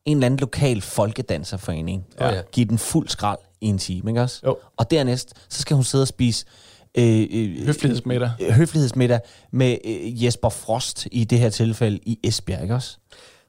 [0.05, 2.05] en eller anden lokal folkedanserforening.
[2.19, 2.41] Ja.
[2.51, 4.41] Give den fuld skrald i en time, ikke også?
[4.45, 4.57] Jo.
[4.77, 6.45] Og dernæst, så skal hun sidde og spise
[6.97, 8.31] øh, øh, Høflighedsmiddag.
[8.51, 9.19] høflighedsmiddag
[9.51, 12.97] med øh, Jesper Frost i det her tilfælde i Esbjerg, ikke også?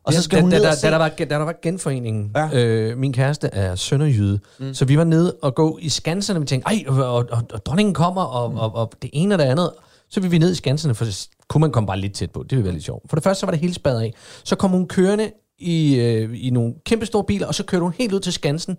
[0.07, 0.87] Og så skal da, hun da, ned da, da, se...
[0.87, 2.49] der var, da der var genforeningen, Ja.
[2.53, 2.64] ja.
[2.64, 4.75] øh, min kæreste er sønderjyde, mm.
[4.75, 7.42] så vi var nede og gå i skanserne, og vi tænkte, ej, og, og, og,
[7.53, 9.73] og dronningen kommer, og, og, og det ene og det andet.
[10.11, 12.42] Så vi vi ned i skanserne, for så kunne man komme bare lidt tæt på.
[12.42, 13.11] Det ville være lidt sjovt.
[13.11, 14.14] For det første, så var det hele spadet af.
[14.45, 17.92] Så kom hun kørende i, øh, i nogle kæmpe store biler, og så kørte hun
[17.99, 18.77] helt ud til Skansen.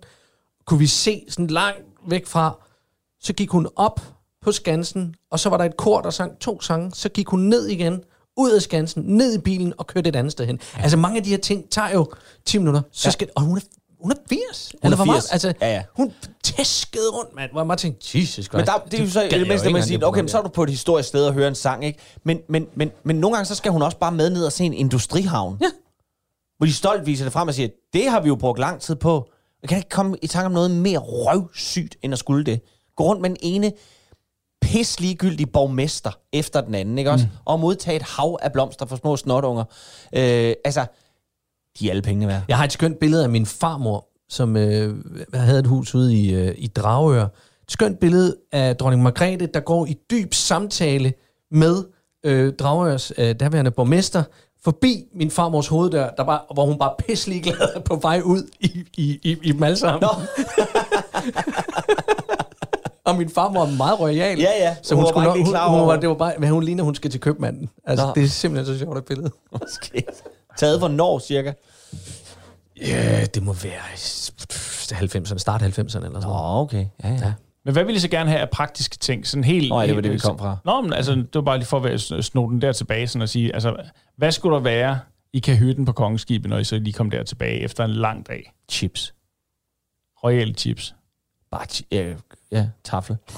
[0.66, 2.56] Kunne vi se sådan langt væk fra.
[3.20, 4.00] Så gik hun op
[4.42, 6.90] på Skansen, og så var der et kor, der sang to sange.
[6.94, 8.00] Så gik hun ned igen,
[8.38, 10.60] ud af Skansen, ned i bilen og kørte et andet sted hen.
[10.76, 12.12] Altså mange af de her ting tager jo
[12.44, 12.82] 10 minutter.
[12.92, 13.60] Så skal, og hun er,
[14.00, 14.72] hun er 80.
[14.82, 15.22] Hun er hvor meget?
[15.22, 15.32] 80.
[15.32, 15.82] Altså, Ja, ja.
[15.96, 17.50] Hun tæskede rundt, mand.
[17.52, 18.52] Hvor jeg tænkte, Jesus Christ.
[18.54, 20.38] Men der, det er jo så det jeg mindste, man siger, det okay, men så
[20.38, 21.98] er du på et historisk sted og høre en sang, ikke?
[22.24, 24.64] Men, men, men, men nogle gange, så skal hun også bare med ned og se
[24.64, 25.58] en industrihavn.
[25.60, 25.66] Ja.
[26.56, 28.94] Hvor de stolt viser det frem og siger, det har vi jo brugt lang tid
[28.94, 29.28] på.
[29.62, 32.60] Jeg kan ikke komme i tanke om noget mere røvsygt, end at skulle det.
[32.96, 33.72] Gå rundt med den ene
[34.60, 37.24] pis ligegyldig borgmester efter den anden, ikke også?
[37.24, 37.30] Mm.
[37.44, 39.64] Og modtage et hav af blomster for små snotunger.
[40.12, 40.86] Øh, altså,
[41.78, 42.42] de er alle pengene værd.
[42.48, 44.94] Jeg har et skønt billede af min farmor, som øh,
[45.34, 47.24] havde et hus ude i, øh, i Dragør.
[47.24, 47.30] Et
[47.72, 51.12] skønt billede af dronning Margrethe, der går i dyb samtale
[51.50, 51.84] med
[52.24, 54.22] øh, Dragørs øh, derværende borgmester,
[54.64, 58.84] forbi min farmors hoveddør, der bare, hvor hun bare pisselig glad på vej ud i,
[58.96, 60.02] i, i, i dem alle sammen.
[60.02, 60.08] Nå.
[63.08, 64.38] Og min far var meget royal.
[64.38, 64.76] Ja, ja.
[64.82, 66.08] Så Hun hun, var skulle bare nok, ikke hun, hun, over var, det.
[66.08, 67.68] var bare, hvad hun ligner, hun skal til købmanden.
[67.84, 68.12] Altså, Nå.
[68.14, 69.30] det er simpelthen så sjovt et billede.
[69.60, 70.02] Måske.
[70.56, 71.52] Taget hvornår, cirka?
[72.80, 73.98] Ja, det må være i
[75.04, 76.60] 90'erne, start 90'erne eller sådan Nå, noget.
[76.62, 76.86] okay.
[77.04, 77.32] Ja, ja.
[77.64, 79.26] Men hvad vil I så gerne have af praktiske ting?
[79.26, 80.56] Sådan helt, Nå, ja, det var det, vi kom fra.
[80.64, 83.28] Nå, men altså, det var bare lige for at sno den der tilbage sådan at
[83.28, 83.76] sige, altså,
[84.16, 84.98] hvad skulle der være
[85.32, 88.52] i kahytten på kongeskibet, når I så lige kom der tilbage efter en lang dag?
[88.70, 89.14] Chips.
[90.24, 90.94] Royal chips.
[91.50, 92.12] Bare chi- ja,
[92.52, 93.16] ja, tafel.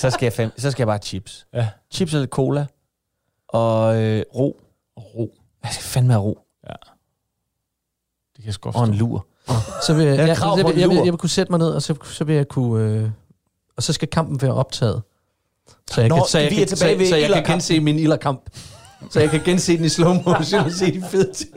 [0.00, 1.46] så, skal jeg fem, så skal jeg bare chips.
[1.54, 1.68] Ja.
[1.90, 2.66] Chips eller cola.
[3.48, 4.60] Og øh, ro.
[4.96, 5.34] Ro.
[5.64, 6.38] Jeg skal fandme have ro.
[8.36, 9.26] Det kan jeg sgu godt Og en lur.
[9.86, 11.04] Så vil jeg, jeg, jeg, på jeg, en jeg, vil, lur.
[11.04, 12.84] jeg vil kunne sætte mig ned, og så, så vil jeg kunne...
[12.84, 13.10] Øh,
[13.76, 15.02] og så skal kampen være optaget.
[15.90, 17.44] Så jeg Nå, kan, så jeg vi er kan, tilbage så, ved så jeg kan
[17.44, 18.50] gense min ilderkamp.
[19.10, 21.54] Så jeg kan gense den i slow motion og se de fede ting.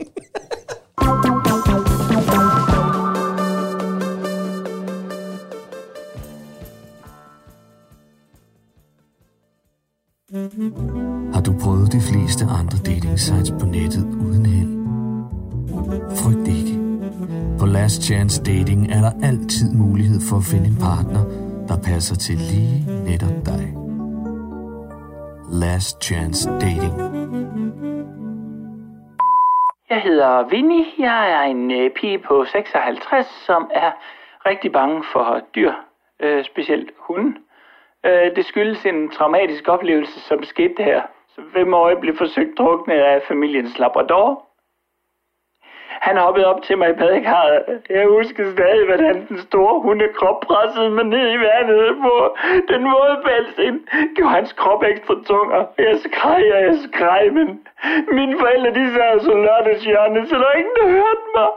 [12.68, 14.72] Andre dating sites på nettet uden held?
[16.20, 16.74] Frygt ikke.
[17.60, 21.22] På Last Chance Dating er der altid mulighed for at finde en partner,
[21.68, 22.78] der passer til lige
[23.08, 23.64] netop dig.
[25.62, 26.94] Last Chance Dating.
[29.90, 30.86] Jeg hedder Vinnie.
[30.98, 33.90] Jeg er en øh, pige på 56, som er
[34.50, 35.72] rigtig bange for dyr,
[36.20, 37.32] øh, specielt hunde.
[38.06, 41.02] Øh, det skyldes en traumatisk oplevelse, som skete her.
[41.38, 44.48] Som femårig blev forsøgt druknet af familiens labrador.
[46.06, 47.82] Han hoppede op til mig i badekarret.
[47.90, 52.14] Jeg husker stadig, hvordan den store hundekrop pressede mig ned i vandet på
[52.68, 53.88] den våde balsen.
[54.14, 57.48] Gjorde hans krop ekstra tung, og jeg skreg, og jeg skreg, men
[58.12, 61.50] mine forældre, de sad så lørdagshjørne, så der var ingen, der hørte mig.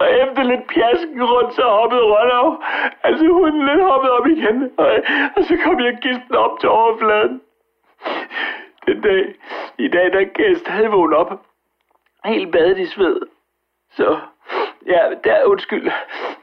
[0.00, 2.62] Og efter lidt pjasken rundt, så hoppede Rønnav.
[3.04, 4.86] Altså hunden lidt hoppede op igen, og,
[5.36, 7.40] og så kom jeg gisten op til overfladen.
[8.86, 9.34] Den dag,
[9.78, 11.40] i dag, der kan jeg stadig vågne op.
[12.24, 13.20] Helt badet i sved.
[13.90, 14.18] Så,
[14.86, 15.90] ja, der, undskyld.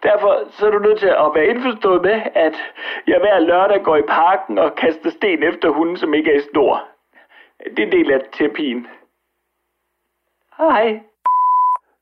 [0.04, 2.56] Derfor så er du nødt til at være indforstået med, at
[3.08, 6.42] jeg hver lørdag går i parken og kaster sten efter hunden, som ikke er i
[6.52, 6.88] snor.
[7.66, 8.88] Det er en del af terapien.
[10.58, 11.00] Hej.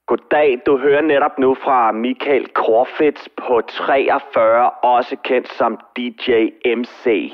[0.05, 7.33] Goddag, du hører netop nu fra Michael Korfitz på 43, også kendt som DJ MC.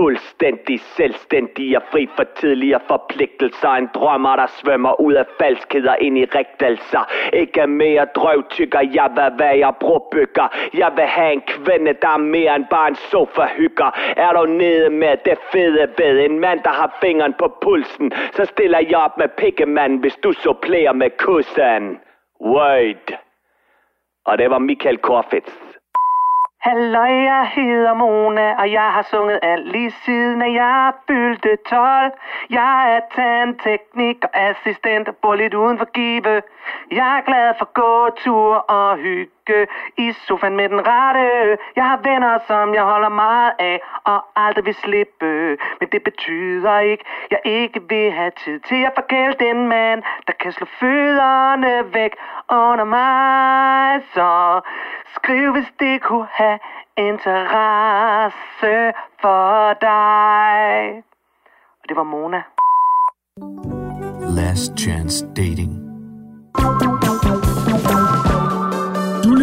[0.00, 3.68] Fuldstændig selvstændig og fri for tidligere forpligtelser.
[3.68, 7.04] En drømmer, der svømmer ud af falskheder ind i rigtelser.
[7.32, 10.48] Ikke mere drøvtykker, jeg vil være jeg brobygger.
[10.74, 13.90] Jeg vil have en kvinde, der er mere end bare en sofa-hygger.
[14.16, 18.44] Er du nede med det fede ved en mand, der har fingeren på pulsen, så
[18.44, 22.00] stiller jeg op med pikkemanden, hvis du supplerer med kussen.
[22.40, 23.12] Word.
[24.24, 25.69] Og det var Michael Korfitz.
[26.62, 32.12] Hallo, jeg hedder Mona, og jeg har sunget alt lige siden, at jeg fyldte 12.
[32.50, 36.42] Jeg er tandteknik og assistent og bor lidt uden for Give.
[36.90, 38.98] Jeg er glad for gåture og
[39.50, 39.66] hygge
[39.98, 41.58] i sofaen med den rette.
[41.76, 45.56] Jeg har venner, som jeg holder meget af og aldrig vil slippe.
[45.80, 50.32] Men det betyder ikke, jeg ikke vil have tid til at forkæle den mand, der
[50.40, 52.12] kan slå fødderne væk
[52.50, 54.02] under mig.
[54.14, 54.60] Så
[55.14, 56.58] skriv, hvis det kunne have
[56.96, 61.02] interesse for dig.
[61.80, 62.42] Og det var Mona.
[64.36, 65.80] Last Chance Dating.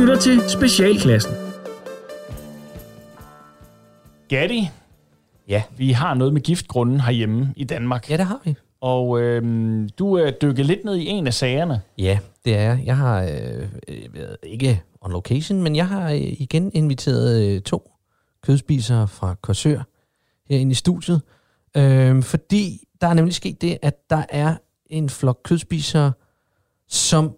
[0.08, 1.34] Lytter til Specialklassen.
[4.30, 4.70] Gatti,
[5.48, 5.64] Ja.
[5.78, 8.10] vi har noget med giftgrunden herhjemme i Danmark.
[8.10, 8.56] Ja, det har vi.
[8.82, 11.82] Og øhm, du er dykket lidt ned i en af sagerne.
[11.98, 12.82] Ja, det er jeg.
[12.86, 17.62] Jeg har øh, øh, været ikke on location, men jeg har øh, igen inviteret øh,
[17.62, 17.92] to
[18.44, 19.82] kødspisere fra Korsør
[20.50, 21.22] herinde i studiet.
[21.78, 24.56] Øh, fordi der er nemlig sket det, at der er
[24.90, 26.12] en flok kødspisere,
[26.88, 27.36] som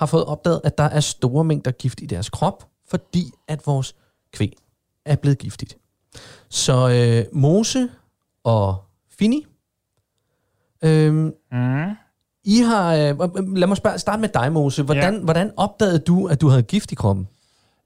[0.00, 3.94] har fået opdaget, at der er store mængder gift i deres krop, fordi at vores
[4.32, 4.56] kvæg
[5.04, 5.78] er blevet giftigt.
[6.48, 7.88] Så øh, Mose
[8.44, 8.84] og
[9.18, 9.46] Fini,
[10.84, 11.14] øh,
[11.52, 11.90] Mm.
[12.44, 14.82] I har, øh, lad mig spørge, starte med dig, Mose.
[14.82, 15.20] Hvordan, ja.
[15.20, 17.28] hvordan opdagede du, at du havde gift i kroppen?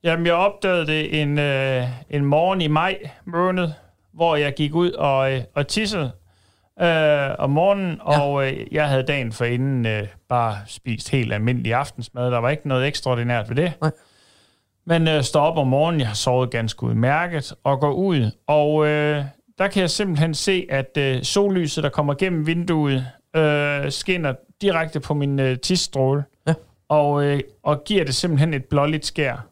[0.04, 3.68] Jamen, jeg opdagede det en, øh, en morgen i maj måned,
[4.12, 6.12] hvor jeg gik ud og, øh, og tissede
[6.82, 8.20] øh, om morgenen, ja.
[8.20, 12.30] og øh, jeg havde dagen for inden øh, bare spist helt almindelig aftensmad.
[12.30, 13.72] Der var ikke noget ekstraordinært ved det.
[13.80, 13.90] Nej.
[14.86, 18.86] Men øh, står op om morgenen, jeg har sovet ganske udmærket, og går ud, og
[18.86, 19.24] øh,
[19.58, 23.06] der kan jeg simpelthen se, at øh, sollyset, der kommer gennem vinduet,
[23.36, 26.54] øh, skinner direkte på min øh, tisstråle, Ja.
[26.88, 29.46] og, øh, og giver det simpelthen et blåligt skær.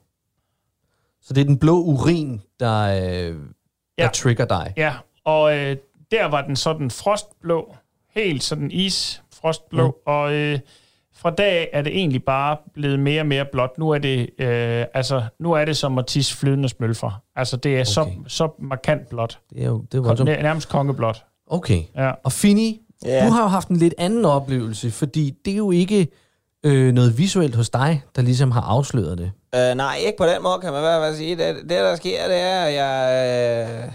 [1.23, 3.35] Så det er den blå urin, der, øh, der
[3.99, 4.09] Ja.
[4.15, 4.73] trigger dig.
[4.77, 4.93] Ja,
[5.25, 5.77] og øh,
[6.13, 7.75] der var den sådan frostblå,
[8.15, 9.93] helt sådan isfrostblå, mm.
[10.13, 10.59] og øh,
[11.17, 13.79] fra dag er det egentlig bare blevet mere og mere blåt.
[13.79, 17.23] Nu er det, øh, altså, nu er det som at tisse flydende smølfer.
[17.37, 17.85] Altså, det er okay.
[17.85, 19.39] så, så markant blåt.
[19.51, 20.31] Det er jo det voldsomt.
[20.31, 21.25] Nær- Nærmest kongeblåt.
[21.47, 21.83] Okay.
[21.97, 22.11] Ja.
[22.25, 23.27] Og Fini, Ja.
[23.27, 26.09] du har jo haft en lidt anden oplevelse, fordi det er jo ikke
[26.65, 29.33] øh, noget visuelt hos dig, der ligesom har afsløret det.
[29.55, 31.37] Øh, nej, ikke på den måde, kan man i hvert fald sige.
[31.37, 33.85] Det, det der sker, det er, at jeg...
[33.87, 33.93] Øh,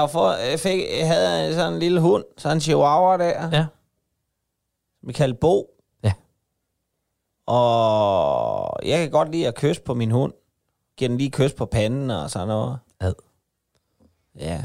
[0.00, 3.66] jeg fået, jeg fik, jeg havde sådan en lille hund, sådan en chihuahua der, Ja.
[5.06, 5.66] vi kaldte Bo.
[6.04, 6.12] Ja.
[7.46, 10.32] Og jeg kan godt lide at kysse på min hund.
[10.96, 12.78] Giver den lige kys på panden og sådan noget.
[13.00, 13.12] Ad.
[14.38, 14.60] Ja.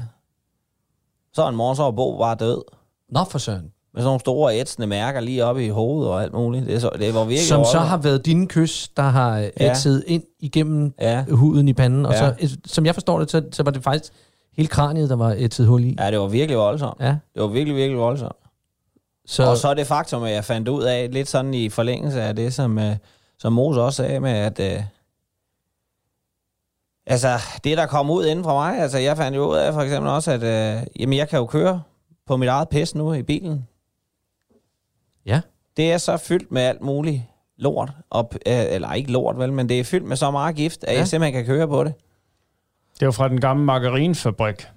[1.34, 2.62] Så en morgen, så var Bo bare død.
[3.10, 3.72] Nå for søren.
[3.94, 6.66] Med sådan nogle store ætsende mærker lige oppe i hovedet og alt muligt.
[6.66, 9.50] Det, så, det var virkelig Som så har været dine kys, der har ja.
[9.60, 9.72] Ja.
[9.72, 11.26] ætset ind igennem Ja.
[11.30, 12.06] huden i panden.
[12.06, 12.48] Og Ja.
[12.48, 14.14] så, som jeg forstår det, så, så var det faktisk
[14.58, 15.96] hele kraniet, der var ætset hul i.
[16.00, 17.00] Ja, det var virkelig voldsomt.
[17.00, 17.16] Ja.
[17.34, 18.36] Det var virkelig, virkelig voldsomt.
[19.26, 19.44] Så.
[19.44, 22.36] Og så er det faktum, at jeg fandt ud af, lidt sådan i forlængelse af
[22.36, 22.96] det, som, øh,
[23.38, 24.84] som Mose også sagde med, at øh,
[27.06, 29.82] altså, det der kom ud inden fra mig, altså jeg fandt jo ud af for
[29.82, 31.82] eksempel også, at øh, jamen, jeg kan jo køre
[32.28, 33.68] på mit eget pis nu i bilen.
[35.26, 35.42] Ja.
[35.78, 37.22] Det er så fyldt med alt muligt
[37.58, 40.84] lort, op, øh, eller ikke lort vel, men det er fyldt med så meget gift,
[40.84, 40.98] at ja.
[40.98, 41.94] jeg simpelthen kan køre på det.
[43.00, 44.68] Det var fra den gamle margarinfabrik.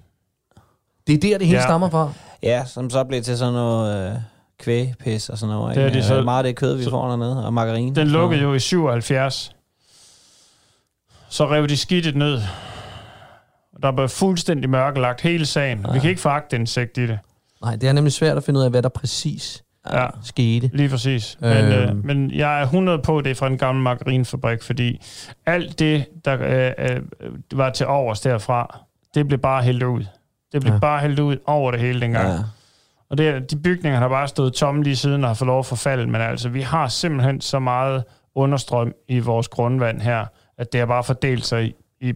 [1.07, 1.65] det er der, det hele Ja.
[1.65, 2.13] stammer fra.
[2.43, 4.17] Ja, som så blev til sådan noget øh,
[4.59, 5.75] kvægpis og sådan noget.
[5.75, 5.99] Det er ikke?
[5.99, 7.95] de så- meget af det kød, vi så- får dernede, og margarine.
[7.95, 9.55] Den lukkede jo i 77.
[11.29, 12.41] Så rev de skidtet ned.
[13.81, 15.85] Der blev fuldstændig mørkelagt hele sagen.
[15.93, 17.19] Vi kan ikke få agtindsigt i det.
[17.61, 20.69] Nej, det er nemlig svært at finde ud af, hvad der præcis Ja, skete.
[20.73, 21.37] lige præcis.
[21.41, 21.97] Men, Øhm.
[21.97, 25.01] øh, men jeg er 100 på, det er fra den gamle margarinfabrik, fordi
[25.45, 26.37] alt det, der
[26.79, 27.01] øh, øh,
[27.53, 28.79] var til overs derfra,
[29.15, 30.03] det blev bare hældt ud.
[30.51, 30.79] Det blev Ja.
[30.79, 32.27] bare hældt ud over det hele dengang.
[32.29, 32.37] Ja.
[33.09, 35.65] Og det, de bygninger har bare stået tomme lige siden og har fået lov at
[35.65, 38.03] forfalde, men altså, vi har simpelthen så meget
[38.35, 40.25] understrøm i vores grundvand her,
[40.57, 42.13] at det har bare fordelt sig i, i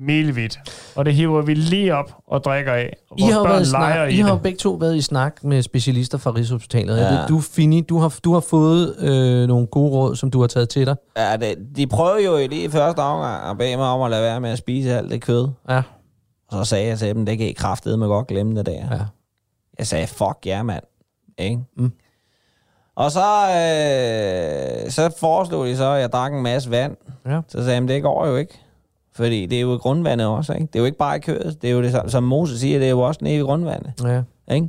[0.00, 0.58] milevidt.
[0.96, 2.96] Og det hiver vi lige op og drikker af.
[3.18, 4.42] I har, været snak, i I har jo det.
[4.42, 6.96] begge to været i snak med specialister fra Rigshospitalet.
[6.98, 7.14] Ja.
[7.14, 7.26] Ja.
[7.26, 10.68] Du, Fini, du har, du har fået øh, nogle gode råd, som du har taget
[10.68, 10.96] til dig.
[11.16, 14.22] Ja, det, de prøvede jo lige i første omgang at bede mig om at lade
[14.22, 15.48] være med at spise alt det kød.
[15.68, 15.82] Ja.
[16.48, 18.72] Og så sagde jeg til dem, det kan I kraftedeme godt glemme det der.
[18.90, 19.00] Ja.
[19.78, 20.84] Jeg sagde, fuck ja, yeah, mand.
[21.38, 21.58] Ikke?
[21.76, 21.92] Mm.
[22.96, 26.96] Og så, øh, så foreslog de så, at jeg drak en masse vand.
[27.26, 27.40] Ja.
[27.48, 28.60] Så sagde jeg, "Men det går jo ikke.
[29.16, 30.66] Fordi det er jo grundvandet også, ikke?
[30.66, 31.62] Det er jo ikke bare i kødet.
[31.62, 33.92] Det er jo det, som Moses siger, det er jo også nede i grundvandet.
[34.04, 34.22] Ja.
[34.54, 34.68] Ikke?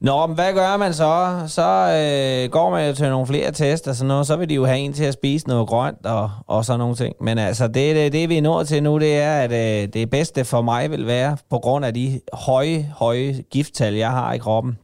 [0.00, 1.42] Nå, men hvad gør man så?
[1.46, 4.26] Så øh, går man jo til nogle flere test og sådan noget.
[4.26, 6.94] Så vil de jo have en til at spise noget grønt og, og sådan nogle
[6.94, 7.16] ting.
[7.20, 10.10] Men altså, det, det, det vi er nået til nu, det er, at øh, det
[10.10, 14.38] bedste for mig vil være, på grund af de høje, høje gifttal, jeg har i
[14.38, 14.78] kroppen,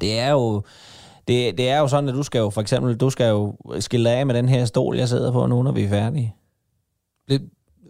[0.00, 0.62] det er jo...
[1.28, 4.10] Det, det er jo sådan, at du skal jo for eksempel, du skal jo skille
[4.10, 6.34] af med den her stol, jeg sidder på nu, når vi er færdige.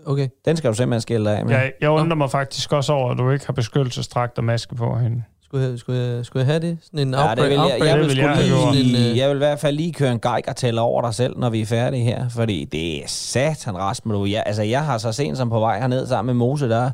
[0.07, 0.29] Okay.
[0.45, 1.55] Den skal du simpelthen skille dig af med.
[1.55, 4.99] Jeg, jeg undrer mig faktisk også over, at du ikke har beskyttelsesdragt og maske på
[4.99, 5.23] hende.
[5.43, 6.79] Skulle jeg, skulle, jeg, skulle jeg have det?
[6.83, 9.29] Sådan en Ja, outbreak, det vil jeg, jeg, det vil vil jeg lige, en, jeg
[9.29, 12.05] vil i hvert fald lige køre en geiger over dig selv, når vi er færdige
[12.05, 14.15] her, fordi det er satan Rasmus.
[14.15, 14.25] Du.
[14.25, 16.91] Jeg, altså, jeg har så sent som på vej herned sammen med Mose, der,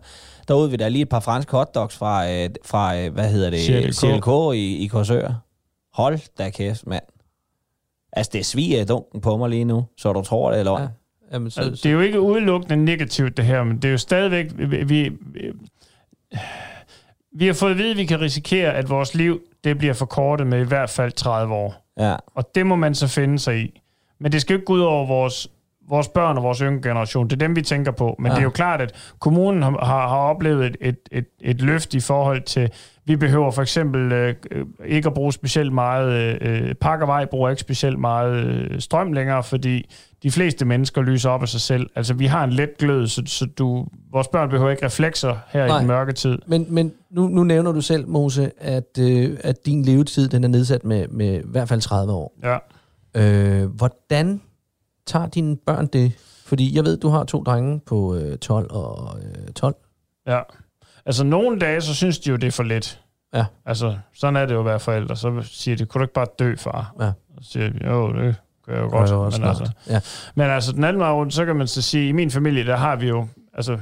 [0.49, 3.95] derude vi der lige et par franske hotdogs fra, øh, fra øh, hvad hedder det,
[3.95, 4.55] CLK.
[4.55, 5.33] I, i Korsør.
[5.95, 7.05] Hold da kæft, mand.
[8.13, 10.81] Altså, det sviger i dunken på mig lige nu, så du tror det, eller?
[10.81, 10.87] Ja.
[11.33, 13.99] Jamen, så, Altså, det er jo ikke udelukkende negativt, det her, men det er jo
[13.99, 14.47] stadigvæk...
[14.57, 15.13] Vi, vi,
[17.33, 20.47] vi, har fået at vide, at vi kan risikere, at vores liv det bliver forkortet
[20.47, 21.87] med i hvert fald 30 år.
[21.99, 22.17] Ja.
[22.35, 23.81] Og det må man så finde sig i.
[24.21, 25.49] Men det skal jo ikke gå ud over vores,
[25.89, 27.29] vores børn og vores yngre generation.
[27.29, 28.17] Det er dem, vi tænker på.
[28.19, 28.33] Men ja.
[28.33, 31.95] det er jo klart, at kommunen har, har, har oplevet et, et, et, et løft
[31.95, 32.71] i forhold til,
[33.05, 37.61] vi behøver for eksempel øh, øh, ikke at bruge specielt meget, øh, Parkervej bruger ikke
[37.61, 39.91] specielt meget øh, strøm længere, fordi
[40.23, 41.91] de fleste mennesker lyser op af sig selv.
[41.95, 45.67] Altså, vi har en let glød, så, så du, vores børn behøver ikke reflekser her
[45.67, 45.77] Nej.
[45.77, 46.39] i den mørke tid.
[46.47, 50.49] Men, men nu, nu nævner du selv, Mose, at, øh, at din levetid den er
[50.49, 52.35] nedsat med, med i hvert fald 30 år.
[52.43, 52.59] Ja.
[53.15, 54.41] Øh, hvordan
[55.07, 56.13] tager dine børn det?
[56.47, 59.75] Fordi jeg ved, du har to drenge på øh, 12 og øh, 12.
[60.27, 60.41] Ja.
[61.07, 63.01] Altså, nogle dage, så synes de jo, det er for let.
[63.35, 63.45] Ja.
[63.67, 65.17] Altså, sådan er det jo at være forældre.
[65.17, 66.95] Så siger de, kunne du ikke bare dø, far?
[67.01, 67.13] Ja.
[67.41, 68.37] Så siger de, jo, det
[68.69, 69.11] godt.
[69.11, 70.01] jeg også men, altså, Ja.
[70.35, 72.77] men altså, den anden vej rundt, så kan man så sige, i min familie, der
[72.77, 73.73] har vi jo, altså,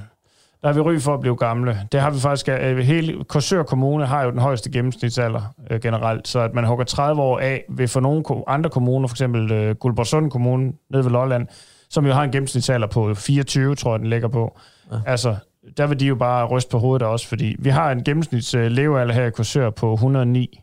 [0.63, 1.79] der har vi ry for at blive gamle.
[1.93, 6.29] Det har vi faktisk, øh, hele Korsør Kommune har jo den højeste gennemsnitsalder øh, generelt,
[6.29, 9.53] så at man hugger 30 år af, vil for nogle ko- andre kommuner, for eksempel
[9.53, 11.47] øh, Guldborgsund Kommune nede ved Lolland,
[11.91, 14.59] som jo har en gennemsnitsalder på 24, tror jeg, den ligger på.
[14.93, 14.97] Ja.
[15.07, 15.37] Altså,
[15.77, 18.67] der vil de jo bare ryste på hovedet også, fordi vi har en gennemsnits øh,
[18.67, 20.61] levealder her i Korsør på 109.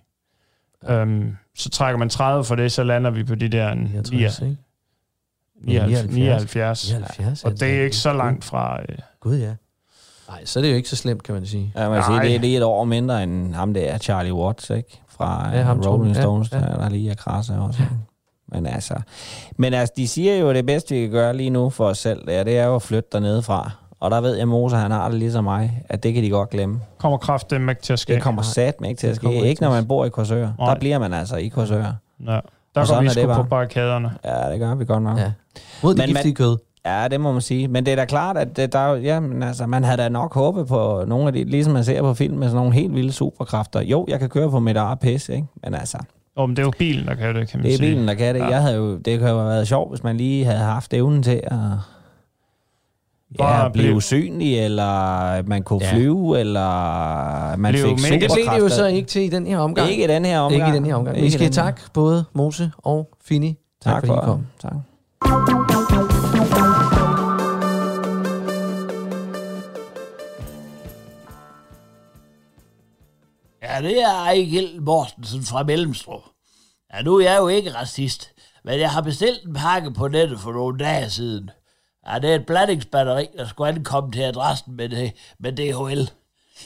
[0.88, 0.94] Ja.
[0.94, 4.40] Øhm, så trækker man 30 for det, så lander vi på de der en 69,
[4.42, 4.58] ikke?
[5.62, 6.14] 79.
[6.16, 6.92] 79.
[6.92, 7.44] 79.
[7.44, 8.82] Og det er ikke så langt fra...
[8.82, 9.54] Øh, Gud, ja.
[10.30, 11.72] Nej, så er det jo ikke så slemt, kan man sige.
[11.76, 14.70] Ja, man sige, det, er- det er et år mindre end ham der, Charlie Watts,
[14.70, 15.02] ikke?
[15.10, 16.20] Fra Ja, ja, ham Rolling to.
[16.20, 16.58] Ja, Stones, ja.
[16.60, 17.84] ja, Der, der lige er krasser også.
[17.84, 17.96] ikke?
[18.48, 18.96] Men altså,
[19.58, 21.98] men altså, de siger jo, at det bedste, vi kan gøre lige nu for os
[21.98, 23.72] selv, det er, det er jo at flytte dernede fra.
[24.04, 26.49] Og der ved jeg, Mose, han har det ligesom mig, at det kan de godt
[26.49, 26.80] glemme.
[26.97, 28.14] kommer kraft dem ikke til at ske.
[28.14, 29.45] Det kommer sat ikke til at ske.
[29.45, 30.49] ikke når at man bor i Korsør.
[30.60, 30.74] Nej.
[30.74, 31.84] Der bliver man altså i Korsør.
[32.26, 32.32] Ja.
[32.76, 33.45] Der Og går vi sgu på bare.
[33.45, 34.12] barrikaderne.
[34.26, 35.18] Ja, det gør vi godt nok.
[35.18, 35.32] Ja.
[35.84, 36.58] Mod det giftige kød.
[36.86, 37.68] Ja, det må man sige.
[37.68, 39.97] Men det er da klart, at det, der, er jo- ja, men altså, man havde
[39.97, 42.74] da nok håbet på nogle af de, ligesom man ser på film med sådan nogle
[42.74, 43.82] helt vilde superkræfter.
[43.82, 45.47] Jo, jeg kan køre på mit eget pis, ikke?
[45.64, 45.97] Men altså,
[46.36, 47.89] Oh, men det er jo bilen, der kan det, kan man det er sige.
[47.91, 48.39] bilen, der kan det.
[48.41, 48.45] Ja.
[48.45, 48.51] Ja.
[48.51, 51.24] Jeg havde jo, det kunne jo have været sjovt, hvis man lige havde haft evnen
[51.24, 51.58] til at
[53.38, 54.86] Bare ja, blive blive- usynlig, eller
[55.32, 55.88] at man kunne Ja.
[55.90, 55.94] ja.
[55.96, 59.48] flyve, eller man Blive fik Men det blev det jo så ikke til i den
[59.48, 59.90] her omgang.
[59.90, 60.62] Ikke i den her omgang.
[60.62, 61.18] Ikke i den her omgang.
[61.18, 63.58] Ikke Vi i skal takke både Mose og Fini.
[63.84, 64.46] Tak, Tak fordi I for, kom.
[64.62, 64.74] tak.
[73.64, 76.22] Ja, det er Ejgil Mortensen fra Mellemstrup.
[76.94, 78.30] Ja, nu er jeg jo ikke racist,
[78.66, 81.50] men jeg har bestilt en pakke på nettet for nogle dage siden.
[82.08, 86.12] Ja, det er et blandingsbatteri, der skulle ankomme til adressen med, det, med DHL.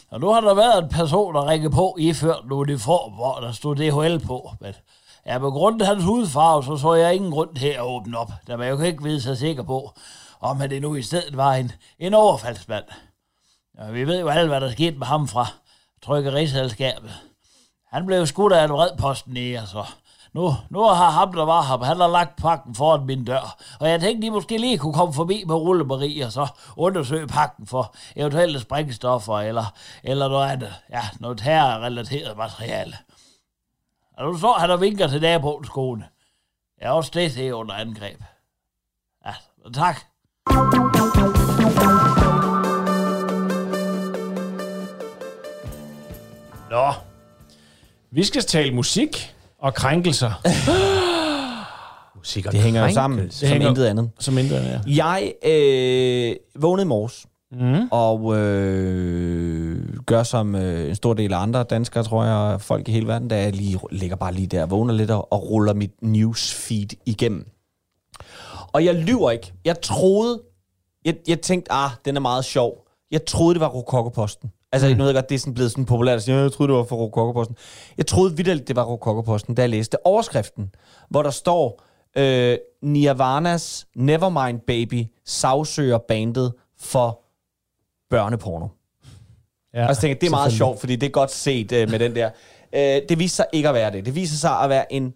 [0.09, 3.51] Og nu har der været en person, der ringede på, iført en uniform, hvor der
[3.51, 4.51] stod DHL på.
[4.61, 4.73] Men
[5.25, 8.31] ja, på grund af hans hudfarve, så så jeg ingen grund til at åbne op,
[8.47, 9.93] da man jo ikke vide sig sikker på,
[10.39, 12.85] om han det nu i stedet var en, en overfaldsmand.
[13.79, 15.47] Ja, vi ved jo alle, hvad der skete med ham fra
[16.03, 17.11] trykkeriselskabet.
[17.91, 19.85] Han blev skudt af en redposten i, altså.
[20.33, 23.57] Nu, nu har ham, der var ham, han har lagt pakken foran min dør.
[23.79, 27.67] Og jeg tænkte, de måske lige kunne komme forbi med rullemarie og så undersøge pakken
[27.67, 29.73] for eventuelle sprængstoffer eller,
[30.03, 30.73] eller noget andet.
[30.89, 32.97] Ja, noget terrorrelateret materiale.
[34.17, 36.07] Og du så, han der vinker til naboens kone.
[36.81, 38.21] Ja, også det, det er under angreb.
[39.25, 39.33] Ja,
[39.73, 39.97] tak.
[46.69, 46.93] Nå.
[48.11, 49.36] Vi skal tale musik
[49.67, 50.31] og krænkelser.
[52.17, 54.09] Musik og Det hænger jo sammen, som hænger- intet andet.
[54.19, 55.05] Som intet andet, ja.
[55.05, 57.87] Jeg øh, vågnede i morges, Mm.
[57.91, 62.91] og øh, gør som øh, en stor del af andre danskere, tror jeg, folk i
[62.91, 65.91] hele verden, der jeg lige ligger bare lige der, vågner lidt og, og ruller mit
[66.01, 67.47] newsfeed igennem.
[68.73, 69.53] Og jeg lyver ikke.
[69.65, 70.41] Jeg troede,
[71.05, 72.87] jeg, jeg tænkte, ah, den er meget sjov.
[73.11, 74.51] Jeg troede, det var Rokokoposten.
[74.71, 74.93] Altså, mm.
[74.97, 76.71] nu ved jeg godt, det er sådan blevet sådan populært at sige, "Ja, jeg troede,
[76.71, 77.55] det var for Rokokoposten.
[77.97, 80.71] Jeg troede vidderligt, det var Rokokoposten, da jeg læste overskriften,
[81.09, 81.83] hvor der står,
[82.17, 87.19] øh, Nirvanas Nevermind Baby sagsøger bandet for
[88.09, 88.67] børneporno.
[89.73, 89.87] ja.
[89.87, 91.99] Og så tænkte jeg, det er meget sjovt, fordi det er godt set øh, med
[91.99, 92.29] den der.
[92.75, 94.05] Øh, det viser sig ikke at være det.
[94.05, 95.13] Det viser sig at være en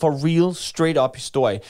[0.00, 1.60] for real, straight up historie.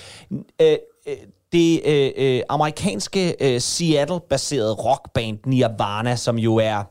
[0.62, 0.76] Øh,
[1.08, 1.16] øh,
[1.52, 6.84] det øh, øh, amerikanske øh, Seattle-baserede rockband Nirvana, som jo er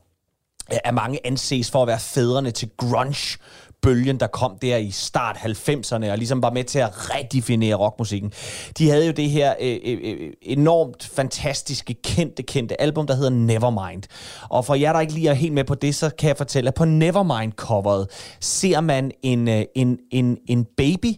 [0.70, 3.38] af mange anses for at være fædrene til grunge
[3.86, 8.32] bølgen, der kom der i start 90'erne, og ligesom var med til at redefinere rockmusikken.
[8.78, 13.30] De havde jo det her øh, øh, øh, enormt fantastiske, kendte, kendte album, der hedder
[13.30, 14.04] Nevermind.
[14.50, 16.68] Og for jer, der ikke lige er helt med på det, så kan jeg fortælle,
[16.68, 18.08] at på Nevermind-coveret
[18.40, 21.14] ser man en, øh, en, en, en baby,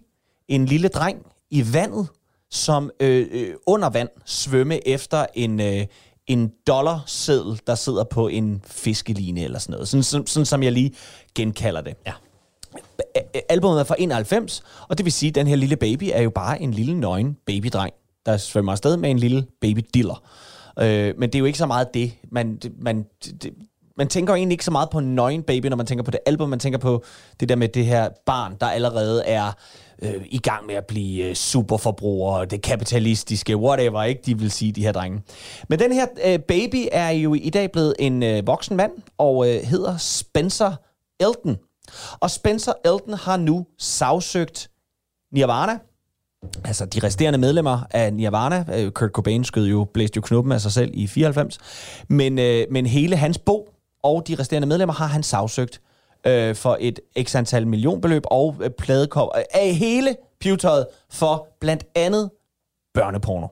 [0.48, 1.18] en lille dreng
[1.52, 2.08] i vandet,
[2.52, 5.86] som øh, øh, under vand svømme efter en, øh,
[6.28, 9.88] en dollarseddel, der sidder på en fiskeline eller sådan noget.
[9.88, 10.92] Sådan, sådan, sådan som jeg lige
[11.36, 11.96] genkalder det.
[12.06, 12.14] Ja.
[13.50, 16.30] Albummet er fra 91, og det vil sige, at den her lille baby er jo
[16.30, 17.94] bare en lille nøgen babydreng,
[18.26, 20.24] der svømmer afsted med en lille babydiller.
[20.80, 22.14] Øh, men det er jo ikke så meget det.
[22.32, 23.54] Man, man, det,
[23.98, 26.20] man tænker egentlig ikke så meget på en nøgen baby, når man tænker på det
[26.26, 26.50] album.
[26.50, 27.04] Man tænker på
[27.40, 29.52] det der med det her barn, der allerede er
[30.02, 34.22] øh, i gang med at blive øh, superforbrugere, det kapitalistiske, whatever, ikke?
[34.26, 35.22] De vil sige, de her drenge.
[35.70, 39.50] Men den her øh, baby er jo i dag blevet en øh, voksen mand, og
[39.50, 40.76] øh, hedder Spencer
[41.20, 41.58] Elton.
[42.20, 44.70] Og Spencer Elton har nu sagsøgt
[45.34, 45.80] Nirvana,
[46.64, 48.66] altså de resterende medlemmer af Nirvana.
[48.74, 51.58] Øh, Kurt Cobain skød jo, blæste jo knuppen af sig selv i 94.
[52.10, 53.70] Men, øh, men hele hans bog
[54.04, 55.82] og de resterende medlemmer har han sagsøgt
[56.26, 62.30] øh, for et x antal millionbeløb og øh, pladekop af hele pivetøjet for blandt andet
[62.94, 63.48] børneporno.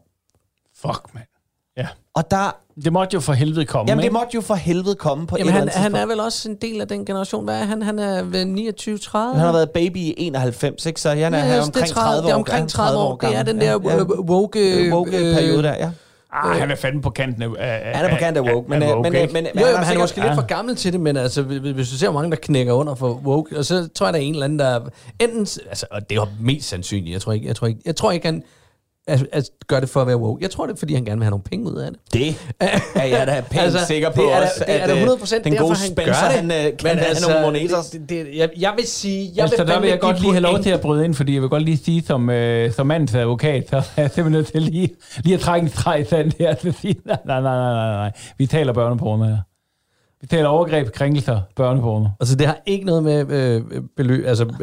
[0.82, 1.26] Fuck, mand.
[1.78, 1.88] Ja.
[2.16, 4.14] Og der, Det måtte jo for helvede komme, jamen det ikke?
[4.14, 6.50] måtte jo for helvede komme på Jamen, et han, eller andet han er vel også
[6.50, 7.44] en del af den generation.
[7.44, 7.82] Hvad er han?
[7.82, 8.46] Han er vel
[8.80, 9.18] 29-30?
[9.18, 11.02] Han har været baby i 91, ikke?
[11.02, 12.22] Så han er, Ja, ja, det er omkring 30 år.
[12.26, 13.18] Det er omkring 30 år.
[13.18, 14.86] Det er den der øh, woke...
[14.86, 15.92] øh, woke-periode der, ja.
[16.44, 17.50] Ah, han er fandme på kanten af...
[17.58, 19.66] af Han er på kant af woke, men, af øh, men, men, men, Jo, jo,
[19.66, 21.96] men har han er måske lidt for gammel til det, men altså, hvis hvis du
[21.98, 24.34] ser, hvor mange, der knækker under for woke, og så tror jeg, der er en
[24.34, 24.90] eller anden, der...
[25.20, 27.96] Enten, altså, og det er jo mest sandsynligt, jeg tror ikke, jeg tror ikke, jeg
[27.96, 28.44] tror ikke han
[29.08, 30.42] at, at gør det for at være woke.
[30.42, 32.00] Jeg tror det, er, fordi han gerne vil have nogle penge ud af det.
[32.14, 32.56] Det
[32.96, 35.02] er jeg da pænt altså, sikker på det er, også, det er at, da øh,
[35.02, 36.52] 100 den derfor, gode han Spencer, gør det.
[36.52, 37.90] han, øh, kan have nogle moneters.
[37.90, 39.32] Det, det, jeg, jeg vil sige...
[39.36, 41.34] Jeg Altså, vil der vil jeg godt lige have lov til at bryde ind, fordi
[41.34, 44.48] jeg vil godt lige sige, som, øh, som mandens advokat, så er jeg simpelthen nødt
[44.48, 44.90] til lige,
[45.24, 47.74] lige at trække en streg i sandet her til at sige, nej, nej, nej, nej,
[47.74, 48.12] nej, nej.
[48.38, 49.38] Vi taler børneporno her.
[50.22, 52.08] Vi taler overgreb, krænkelser, børneporno.
[52.20, 54.54] Altså, det har ikke noget med øh, beløb, altså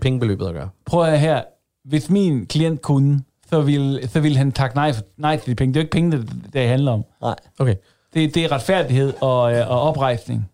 [0.00, 0.68] pengebeløbet at gøre.
[0.86, 1.42] Prøv at her.
[1.84, 3.20] Hvis min klient kunne,
[3.50, 5.74] så ville, så ville han takke nej, for, nej til de penge.
[5.74, 7.04] Det er jo ikke penge, det, det handler om.
[7.22, 7.34] Nej.
[7.58, 7.74] Okay.
[8.14, 10.50] Det, det er retfærdighed og, øh, og oprejsning.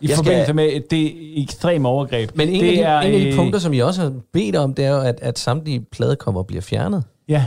[0.00, 1.12] I Jeg skal- forbindelse med det
[1.42, 2.30] ekstreme overgreb.
[2.34, 4.56] Men en, det af de, en af de øh, punkter, som I også har bedt
[4.56, 7.04] om, det er jo, at, at samtlige pladekommer bliver fjernet.
[7.28, 7.44] Ja,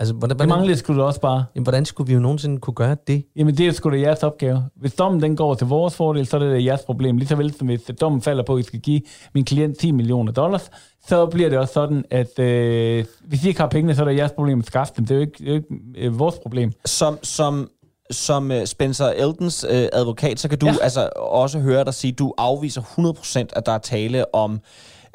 [0.00, 1.44] Altså, hvordan, det hvordan, manglede skulle du også bare.
[1.54, 3.24] jamen, hvordan skulle vi jo nogensinde kunne gøre det?
[3.36, 4.64] Jamen, det er sgu da jeres opgave.
[4.76, 7.16] Hvis dommen den går til vores fordel, så er det da jeres problem.
[7.16, 9.00] Lige så vel som hvis dommen falder på, at I skal give
[9.34, 10.70] min klient 10 millioner dollars,
[11.06, 14.16] så bliver det også sådan, at øh, hvis I ikke har pengene, så er det
[14.16, 15.06] jeres problem at skaffe dem.
[15.06, 16.72] Det er jo ikke, det er jo ikke øh, vores problem.
[16.84, 17.70] Som, som,
[18.10, 20.66] som øh, Spencer Eldens øh, advokat, så kan du.
[20.66, 20.74] Ja.
[20.82, 24.60] altså også høre dig sige, at du afviser 100% at der er tale om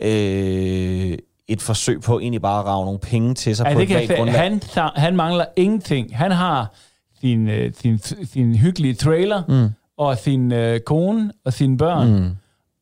[0.01, 1.17] øh,
[1.47, 4.07] et forsøg på egentlig bare at rave nogle penge til sig Ja, på det et
[4.07, 4.39] kan grundlag.
[4.39, 4.61] han,
[4.95, 6.17] han mangler ingenting.
[6.17, 6.73] Han har
[7.21, 7.97] sin, øh, sin,
[8.33, 9.69] sin hyggelige trailer, mm.
[9.97, 12.29] og sin øh, kone og sine børn, mm.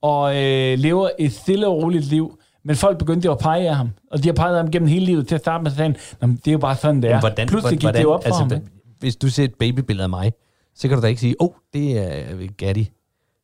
[0.01, 2.38] og øh, lever et stille og roligt liv.
[2.66, 4.89] Men folk begyndte jo at pege af ham, og de har peget af ham gennem
[4.89, 6.76] hele livet til at starte med, så sagde han, "Nå, men det er jo bare
[6.76, 7.20] sådan, det er.
[7.20, 8.64] Hvordan, Pludselig gik hvordan, det jo op for altså, ham.
[8.99, 10.32] Hvis du ser et babybillede af mig,
[10.76, 12.91] så kan du da ikke sige, åh, oh, det er Gatti.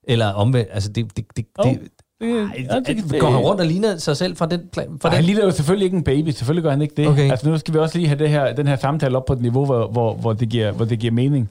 [0.08, 1.80] Eller omvendt, altså det, det, det, Oh, det,
[2.22, 4.88] det, ja, det, det, går han rundt og ligner sig selv fra den plan?
[4.88, 5.16] Fra Nej, den?
[5.16, 6.30] han ligner jo selvfølgelig ikke en baby.
[6.30, 7.08] Selvfølgelig gør han ikke det.
[7.08, 7.32] Okay.
[7.32, 9.42] Altså nu skal vi også lige have det her, den her samtale op på et
[9.42, 11.50] niveau, hvor, hvor, hvor, det, giver, hvor det giver mening.